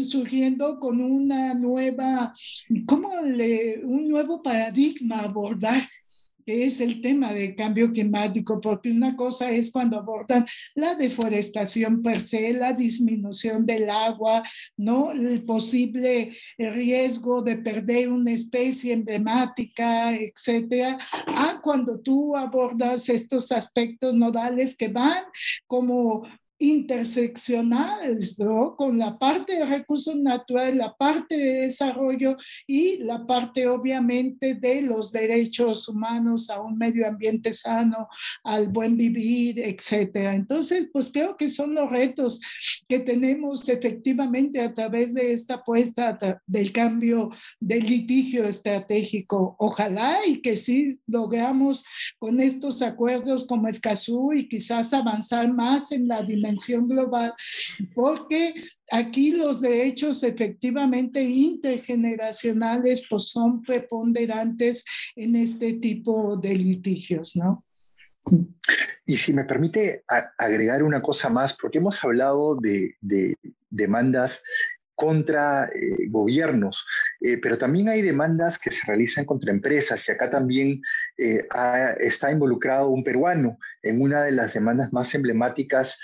surgiendo 0.00 0.78
con 0.78 1.00
una 1.00 1.54
nueva, 1.54 2.32
¿cómo 2.86 3.10
un 3.20 4.08
nuevo 4.08 4.42
paradigma 4.42 5.20
abordar 5.20 5.82
que 6.48 6.64
es 6.64 6.80
el 6.80 7.02
tema 7.02 7.34
del 7.34 7.54
cambio 7.54 7.92
climático, 7.92 8.58
porque 8.58 8.90
una 8.90 9.14
cosa 9.14 9.50
es 9.50 9.70
cuando 9.70 9.98
abordan 9.98 10.46
la 10.74 10.94
deforestación 10.94 12.00
per 12.00 12.18
se, 12.18 12.54
la 12.54 12.72
disminución 12.72 13.66
del 13.66 13.90
agua, 13.90 14.42
¿no? 14.74 15.12
el 15.12 15.44
posible 15.44 16.34
riesgo 16.56 17.42
de 17.42 17.58
perder 17.58 18.08
una 18.08 18.32
especie 18.32 18.94
emblemática, 18.94 20.14
etcétera, 20.14 20.96
a 21.26 21.60
cuando 21.60 22.00
tú 22.00 22.34
abordas 22.34 23.10
estos 23.10 23.52
aspectos 23.52 24.14
nodales 24.14 24.74
que 24.74 24.88
van 24.88 25.24
como 25.66 26.26
interseccionales 26.58 28.38
¿no? 28.40 28.74
con 28.74 28.98
la 28.98 29.18
parte 29.18 29.54
de 29.54 29.66
recursos 29.66 30.16
naturales, 30.16 30.76
la 30.76 30.94
parte 30.94 31.36
de 31.36 31.60
desarrollo 31.60 32.36
y 32.66 32.98
la 32.98 33.24
parte 33.26 33.68
obviamente 33.68 34.54
de 34.54 34.82
los 34.82 35.12
derechos 35.12 35.88
humanos 35.88 36.50
a 36.50 36.60
un 36.60 36.76
medio 36.76 37.06
ambiente 37.06 37.52
sano, 37.52 38.08
al 38.42 38.68
buen 38.68 38.96
vivir, 38.96 39.60
etcétera. 39.60 40.34
Entonces, 40.34 40.88
pues 40.92 41.10
creo 41.12 41.36
que 41.36 41.48
son 41.48 41.74
los 41.74 41.90
retos 41.90 42.40
que 42.88 42.98
tenemos 43.00 43.68
efectivamente 43.68 44.60
a 44.60 44.74
través 44.74 45.14
de 45.14 45.32
esta 45.32 45.54
apuesta 45.54 46.18
del 46.46 46.72
cambio 46.72 47.30
del 47.60 47.84
litigio 47.84 48.44
estratégico. 48.44 49.54
Ojalá 49.58 50.26
y 50.26 50.40
que 50.40 50.56
sí 50.56 50.98
logramos 51.06 51.84
con 52.18 52.40
estos 52.40 52.82
acuerdos 52.82 53.46
como 53.46 53.68
Escazú 53.68 54.32
y 54.32 54.48
quizás 54.48 54.92
avanzar 54.92 55.52
más 55.52 55.92
en 55.92 56.08
la 56.08 56.22
dimensión 56.22 56.47
global, 56.86 57.34
porque 57.94 58.54
aquí 58.90 59.32
los 59.32 59.60
derechos 59.60 60.22
efectivamente 60.22 61.22
intergeneracionales 61.22 63.02
pues 63.08 63.28
son 63.28 63.62
preponderantes 63.62 64.84
en 65.16 65.36
este 65.36 65.74
tipo 65.74 66.36
de 66.36 66.54
litigios, 66.54 67.36
¿no? 67.36 67.64
Y 69.06 69.16
si 69.16 69.32
me 69.32 69.44
permite 69.44 70.04
agregar 70.36 70.82
una 70.82 71.00
cosa 71.00 71.30
más, 71.30 71.54
porque 71.54 71.78
hemos 71.78 72.02
hablado 72.04 72.56
de, 72.56 72.94
de 73.00 73.34
demandas 73.70 74.42
contra 74.98 75.70
eh, 75.72 76.08
gobiernos, 76.08 76.84
eh, 77.20 77.38
pero 77.38 77.56
también 77.56 77.88
hay 77.88 78.02
demandas 78.02 78.58
que 78.58 78.72
se 78.72 78.84
realizan 78.84 79.24
contra 79.24 79.52
empresas 79.52 80.02
y 80.08 80.10
acá 80.10 80.28
también 80.28 80.82
eh, 81.16 81.46
está 82.00 82.32
involucrado 82.32 82.88
un 82.88 83.04
peruano 83.04 83.60
en 83.80 84.00
una 84.02 84.24
de 84.24 84.32
las 84.32 84.54
demandas 84.54 84.92
más 84.92 85.14
emblemáticas 85.14 86.00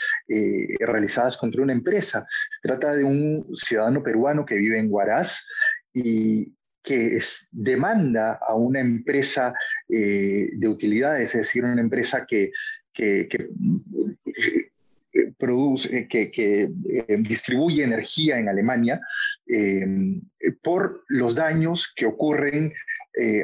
realizadas 0.79 1.37
contra 1.37 1.63
una 1.63 1.73
empresa. 1.73 2.25
Se 2.53 2.69
trata 2.69 2.95
de 2.95 3.03
un 3.03 3.45
ciudadano 3.53 4.01
peruano 4.01 4.47
que 4.47 4.55
vive 4.55 4.79
en 4.79 4.87
Huaraz 4.89 5.45
y 5.93 6.55
que 6.81 7.19
demanda 7.51 8.39
a 8.47 8.55
una 8.55 8.79
empresa 8.79 9.55
de 9.89 10.69
utilidades, 10.69 11.35
es 11.35 11.41
decir, 11.47 11.65
una 11.65 11.81
empresa 11.81 12.25
que 12.29 12.53
produce, 15.39 15.99
eh, 15.99 16.09
que, 16.09 16.31
que 16.31 16.63
eh, 16.63 17.17
distribuye 17.19 17.83
energía 17.83 18.39
en 18.39 18.49
Alemania 18.49 19.01
eh, 19.47 19.87
por 20.63 21.05
los 21.09 21.35
daños 21.35 21.93
que 21.95 22.07
ocurren 22.07 22.73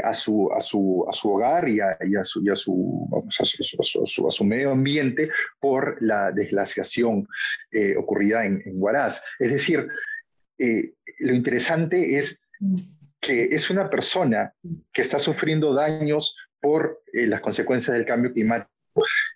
a, 0.03 0.15
su, 0.15 0.51
a, 0.53 0.61
su, 0.61 1.07
a, 1.09 1.13
su, 1.13 1.31
hogar 1.31 1.69
y 1.69 1.79
a, 1.79 1.97
y 2.05 2.17
a 2.17 2.25
su, 2.25 2.41
a, 2.51 2.57
su, 2.57 4.27
a, 4.27 4.31
su, 4.31 4.45
medio 4.45 4.73
ambiente 4.73 5.31
por 5.61 5.97
la 6.03 6.33
desglaciación 6.33 7.29
ocurrida 7.97 8.45
en, 8.45 8.61
en, 8.65 8.83
Huaraz. 8.83 9.23
Es 9.39 9.51
decir, 9.53 9.87
lo 10.59 11.35
interesante 11.35 12.19
es 12.19 12.41
que 13.21 13.45
es 13.45 13.71
una 13.71 13.89
persona 13.89 14.53
que 14.93 15.03
está 15.03 15.21
sufriendo 15.21 15.73
daños 15.73 16.37
por 16.61 17.01
las 17.13 17.41
consecuencias 17.41 17.97
del 17.97 18.07
cambio 18.07 18.33
climático 18.33 18.71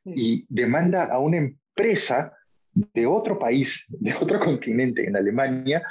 y 0.04 0.44
demanda 0.48 1.04
a 1.04 1.20
una 1.20 1.36
de 2.74 3.06
otro 3.06 3.38
país, 3.38 3.84
de 3.88 4.14
otro 4.14 4.40
continente, 4.40 5.06
en 5.06 5.16
Alemania, 5.16 5.82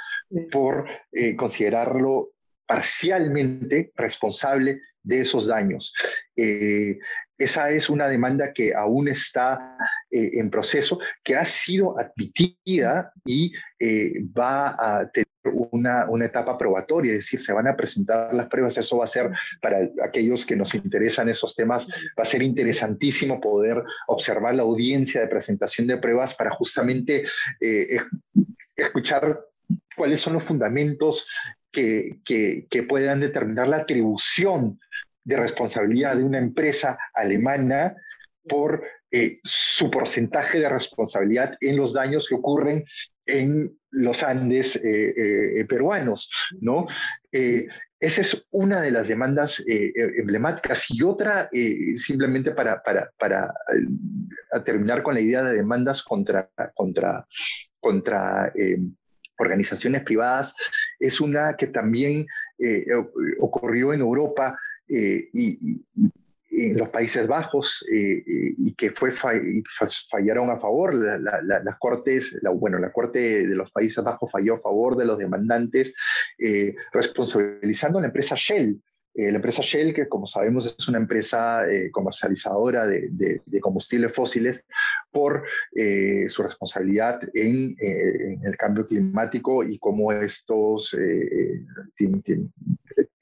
por 0.50 0.86
eh, 1.12 1.34
considerarlo 1.34 2.32
parcialmente 2.66 3.92
responsable 3.96 4.80
de 5.02 5.20
esos 5.20 5.46
daños. 5.46 5.94
Eh, 6.36 6.98
esa 7.36 7.70
es 7.70 7.90
una 7.90 8.08
demanda 8.08 8.52
que 8.52 8.74
aún 8.74 9.08
está 9.08 9.76
eh, 10.10 10.30
en 10.34 10.50
proceso, 10.50 10.98
que 11.22 11.34
ha 11.34 11.44
sido 11.44 11.98
admitida 11.98 13.12
y 13.24 13.52
va 14.38 14.76
a 14.78 15.10
tener 15.10 15.33
una, 15.44 16.08
una, 16.08 16.26
etapa 16.26 16.56
probatoria, 16.56 17.12
es 17.12 17.18
decir, 17.18 17.40
se 17.40 17.52
van 17.52 17.66
a 17.66 17.76
presentar 17.76 18.32
las 18.32 18.48
pruebas. 18.48 18.76
Eso 18.78 18.98
va 18.98 19.04
a 19.04 19.08
ser 19.08 19.30
para 19.60 19.88
aquellos 20.02 20.44
que 20.46 20.56
nos 20.56 20.74
interesan 20.74 21.28
esos 21.28 21.54
temas, 21.54 21.86
va 21.88 22.22
a 22.22 22.24
ser 22.24 22.42
interesantísimo 22.42 23.40
poder 23.40 23.82
observar 24.06 24.54
la 24.54 24.62
audiencia 24.62 25.20
de 25.20 25.28
presentación 25.28 25.86
de 25.86 25.98
pruebas 25.98 26.34
para 26.34 26.50
justamente 26.52 27.24
eh, 27.60 27.98
escuchar 28.76 29.40
cuáles 29.96 30.20
son 30.20 30.34
los 30.34 30.44
fundamentos 30.44 31.26
que, 31.70 32.20
que, 32.24 32.82
puedan 32.84 33.20
determinar 33.20 33.68
la 33.68 33.78
atribución 33.78 34.78
de 35.24 35.36
responsabilidad 35.36 36.16
de 36.16 36.22
una 36.22 36.38
empresa 36.38 36.98
alemana 37.12 37.96
por 38.48 38.84
eh, 39.10 39.40
su 39.42 39.90
porcentaje 39.90 40.60
de 40.60 40.68
responsabilidad 40.68 41.56
en 41.60 41.76
los 41.76 41.92
daños 41.92 42.28
que 42.28 42.34
ocurren 42.34 42.84
en 43.26 43.78
los 43.90 44.22
Andes 44.22 44.76
eh, 44.76 45.60
eh, 45.60 45.64
peruanos, 45.66 46.30
¿no? 46.60 46.86
esa 48.00 48.20
es 48.20 48.46
una 48.50 48.82
de 48.82 48.90
las 48.90 49.08
demandas 49.08 49.64
emblemáticas 49.66 50.86
y 50.90 51.02
otra, 51.02 51.48
simplemente 51.96 52.50
para, 52.50 52.82
para, 52.82 53.10
para 53.18 53.52
terminar 54.64 55.02
con 55.02 55.14
la 55.14 55.20
idea 55.20 55.42
de 55.42 55.54
demandas 55.54 56.02
contra, 56.02 56.50
contra, 56.74 57.26
contra 57.80 58.52
organizaciones 59.38 60.04
privadas, 60.04 60.54
es 61.00 61.20
una 61.20 61.56
que 61.56 61.68
también 61.68 62.26
ocurrió 63.40 63.94
en 63.94 64.00
Europa 64.00 64.56
y, 64.86 65.82
en 66.56 66.76
los 66.76 66.88
Países 66.88 67.26
Bajos 67.26 67.84
eh, 67.90 68.22
eh, 68.26 68.54
y 68.58 68.74
que 68.74 68.90
fue 68.90 69.12
fallaron 69.12 70.50
a 70.50 70.56
favor. 70.56 70.94
las 70.94 71.78
cortes, 71.78 72.38
bueno, 72.54 72.78
la 72.78 72.92
Corte 72.92 73.46
de 73.46 73.54
los 73.54 73.70
Países 73.70 74.02
Bajos 74.02 74.30
falló 74.30 74.54
a 74.54 74.60
favor 74.60 74.96
de 74.96 75.04
los 75.04 75.18
demandantes, 75.18 75.94
eh, 76.38 76.74
responsabilizando 76.92 77.98
a 77.98 78.02
la 78.02 78.08
empresa 78.08 78.34
Shell. 78.36 78.80
La 79.14 79.36
empresa 79.36 79.62
Shell, 79.62 79.94
que 79.94 80.08
como 80.08 80.26
sabemos 80.26 80.74
es 80.76 80.88
una 80.88 80.98
empresa 80.98 81.62
comercializadora 81.92 82.86
de, 82.86 83.42
combustibles 83.60 84.12
fósiles, 84.12 84.64
por 85.10 85.44
su 86.28 86.42
responsabilidad 86.42 87.20
en, 87.32 87.76
el 88.44 88.56
cambio 88.56 88.86
climático 88.86 89.62
y 89.62 89.78
cómo 89.78 90.12
estos 90.12 90.96
tienen, 91.96 92.52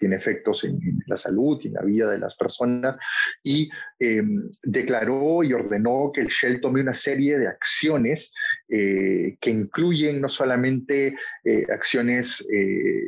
tiene 0.03 0.17
efectos 0.17 0.65
en, 0.65 0.81
la 1.07 1.17
salud 1.17 1.61
y 1.63 1.69
en 1.69 1.75
la 1.75 1.83
vida 1.83 2.11
de 2.11 2.19
las 2.19 2.35
personas, 2.35 2.97
y 3.45 3.71
em, 4.01 4.51
declaró 4.65 5.45
y 5.45 5.53
ordenó 5.53 6.11
que 6.13 6.23
el 6.23 6.27
Shell 6.27 6.61
tome 6.61 6.81
una 6.81 6.93
serie 6.93 7.39
de 7.39 7.47
acciones 7.47 8.35
eh, 8.69 9.37
que 9.41 9.51
incluyen 9.51 10.21
no 10.21 10.29
solamente 10.29 11.15
eh, 11.45 11.67
acciones 11.73 12.45
eh, 12.53 13.05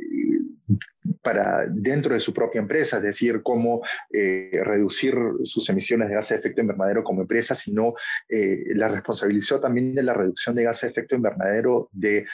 para 1.23 1.67
dentro 1.69 2.15
de 2.15 2.21
su 2.21 2.33
propia 2.33 2.61
empresa, 2.61 2.99
es 2.99 3.03
decir, 3.03 3.43
cómo 3.43 3.83
reducir 4.11 5.15
sus 5.43 5.69
emisiones 5.69 6.09
de 6.09 6.15
gases 6.15 6.31
de 6.31 6.37
efecto 6.37 6.61
invernadero 6.61 7.03
como 7.03 7.23
empresa, 7.23 7.55
sino 7.55 7.95
la 8.29 8.89
responsabilizó 8.89 9.61
también 9.61 9.95
de 9.95 10.03
la 10.03 10.15
reducción 10.15 10.55
de 10.55 10.65
gases 10.65 10.83
de 10.83 10.89
efecto 10.89 11.17
invernadero 11.17 11.89
de 11.93 12.27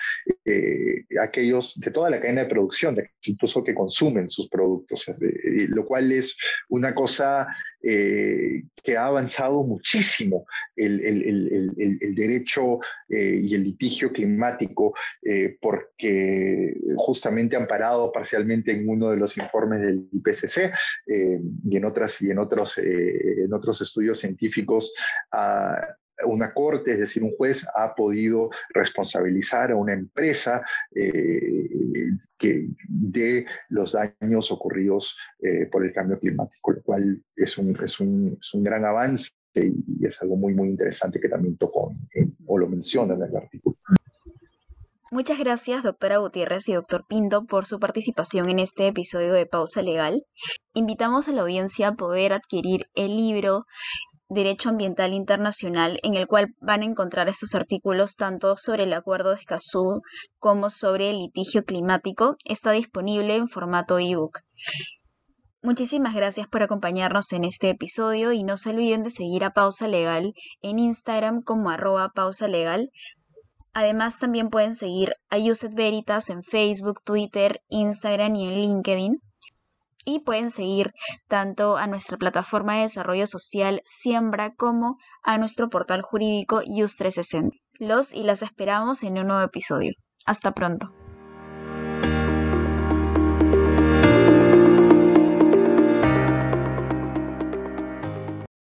aquellos, 1.20 1.78
de 1.80 1.90
toda 1.90 2.10
la 2.10 2.20
cadena 2.20 2.42
de 2.42 2.48
producción, 2.48 2.94
de 2.94 3.10
incluso 3.24 3.62
que 3.62 3.74
consumen 3.74 4.28
sus 4.28 4.48
productos, 4.48 5.12
lo 5.20 5.84
cual 5.86 6.10
es 6.12 6.36
una 6.68 6.94
cosa 6.94 7.46
eh, 7.82 8.64
que 8.82 8.96
ha 8.96 9.06
avanzado 9.06 9.62
muchísimo 9.62 10.46
el, 10.76 12.14
derecho 12.14 12.78
eh, 13.08 13.40
y 13.42 13.54
el 13.54 13.64
litigio 13.64 14.12
climático, 14.12 14.94
eh, 15.22 15.56
porque 15.60 16.74
justamente 16.96 17.56
amparado 17.56 18.12
parcialmente 18.12 18.72
en 18.72 18.88
uno 18.88 19.10
de 19.10 19.16
los 19.16 19.36
informes 19.38 19.80
del 19.80 20.08
IPCC 20.12 20.72
y, 21.06 21.76
en, 21.76 21.84
otras, 21.84 22.20
y 22.20 22.30
en, 22.30 22.38
otros, 22.38 22.76
en 22.78 23.52
otros 23.52 23.80
estudios 23.80 24.18
científicos, 24.18 24.92
una 26.26 26.52
corte, 26.52 26.92
es 26.92 26.98
decir, 26.98 27.22
un 27.22 27.36
juez 27.36 27.66
ha 27.74 27.94
podido 27.94 28.50
responsabilizar 28.74 29.70
a 29.72 29.76
una 29.76 29.92
empresa 29.92 30.62
eh, 30.94 31.68
que, 32.36 32.68
de 32.88 33.46
los 33.68 33.92
daños 33.92 34.50
ocurridos 34.50 35.16
eh, 35.40 35.66
por 35.66 35.84
el 35.84 35.92
cambio 35.92 36.18
climático, 36.18 36.72
lo 36.72 36.82
cual 36.82 37.22
es 37.36 37.58
un, 37.58 37.76
es 37.84 38.00
un, 38.00 38.38
es 38.40 38.54
un 38.54 38.62
gran 38.62 38.84
avance 38.84 39.30
y 39.54 40.06
es 40.06 40.20
algo 40.22 40.36
muy, 40.36 40.54
muy 40.54 40.68
interesante 40.68 41.20
que 41.20 41.28
también 41.28 41.56
tocó 41.56 41.94
o 42.46 42.58
lo 42.58 42.68
menciona 42.68 43.14
en 43.14 43.22
el 43.22 43.36
artículo. 43.36 43.76
Muchas 45.12 45.40
gracias, 45.40 45.82
doctora 45.82 46.18
Gutiérrez 46.18 46.68
y 46.68 46.74
doctor 46.74 47.04
Pinto, 47.04 47.44
por 47.44 47.66
su 47.66 47.80
participación 47.80 48.48
en 48.48 48.60
este 48.60 48.86
episodio 48.86 49.32
de 49.32 49.44
Pausa 49.44 49.82
Legal. 49.82 50.22
Invitamos 50.72 51.26
a 51.26 51.32
la 51.32 51.42
audiencia 51.42 51.88
a 51.88 51.94
poder 51.96 52.32
adquirir 52.32 52.86
el 52.94 53.16
libro 53.16 53.66
Derecho 54.32 54.68
Ambiental 54.68 55.12
Internacional, 55.12 55.98
en 56.04 56.14
el 56.14 56.28
cual 56.28 56.54
van 56.60 56.82
a 56.82 56.84
encontrar 56.84 57.28
estos 57.28 57.56
artículos 57.56 58.14
tanto 58.14 58.54
sobre 58.56 58.84
el 58.84 58.92
Acuerdo 58.92 59.30
de 59.30 59.40
Escazú 59.40 60.02
como 60.38 60.70
sobre 60.70 61.10
el 61.10 61.18
litigio 61.18 61.64
climático. 61.64 62.36
Está 62.44 62.70
disponible 62.70 63.34
en 63.34 63.48
formato 63.48 63.98
ebook. 63.98 64.38
Muchísimas 65.62 66.14
gracias 66.14 66.46
por 66.46 66.62
acompañarnos 66.62 67.32
en 67.32 67.42
este 67.42 67.70
episodio 67.70 68.30
y 68.30 68.44
no 68.44 68.56
se 68.56 68.70
olviden 68.70 69.02
de 69.02 69.10
seguir 69.10 69.42
a 69.42 69.50
Pausa 69.50 69.88
Legal 69.88 70.32
en 70.62 70.78
Instagram 70.78 71.42
como 71.42 71.68
arroba 71.70 72.10
pausa 72.14 72.46
legal. 72.46 72.88
Además 73.72 74.20
también 74.20 74.48
pueden 74.48 74.76
seguir 74.76 75.16
a 75.28 75.38
Yuset 75.38 75.74
Veritas 75.74 76.30
en 76.30 76.44
Facebook, 76.44 77.02
Twitter, 77.02 77.62
Instagram 77.68 78.36
y 78.36 78.46
en 78.46 78.54
LinkedIn 78.60 79.20
y 80.04 80.20
pueden 80.20 80.50
seguir 80.50 80.92
tanto 81.28 81.76
a 81.76 81.86
nuestra 81.86 82.16
plataforma 82.16 82.76
de 82.76 82.82
desarrollo 82.82 83.26
social 83.26 83.82
Siembra 83.84 84.54
como 84.54 84.96
a 85.22 85.38
nuestro 85.38 85.68
portal 85.68 86.02
jurídico 86.02 86.62
IUS 86.64 86.96
360. 86.96 87.56
Los 87.78 88.12
y 88.12 88.22
las 88.22 88.42
esperamos 88.42 89.02
en 89.02 89.18
un 89.18 89.28
nuevo 89.28 89.42
episodio. 89.42 89.92
Hasta 90.26 90.52
pronto. 90.52 90.92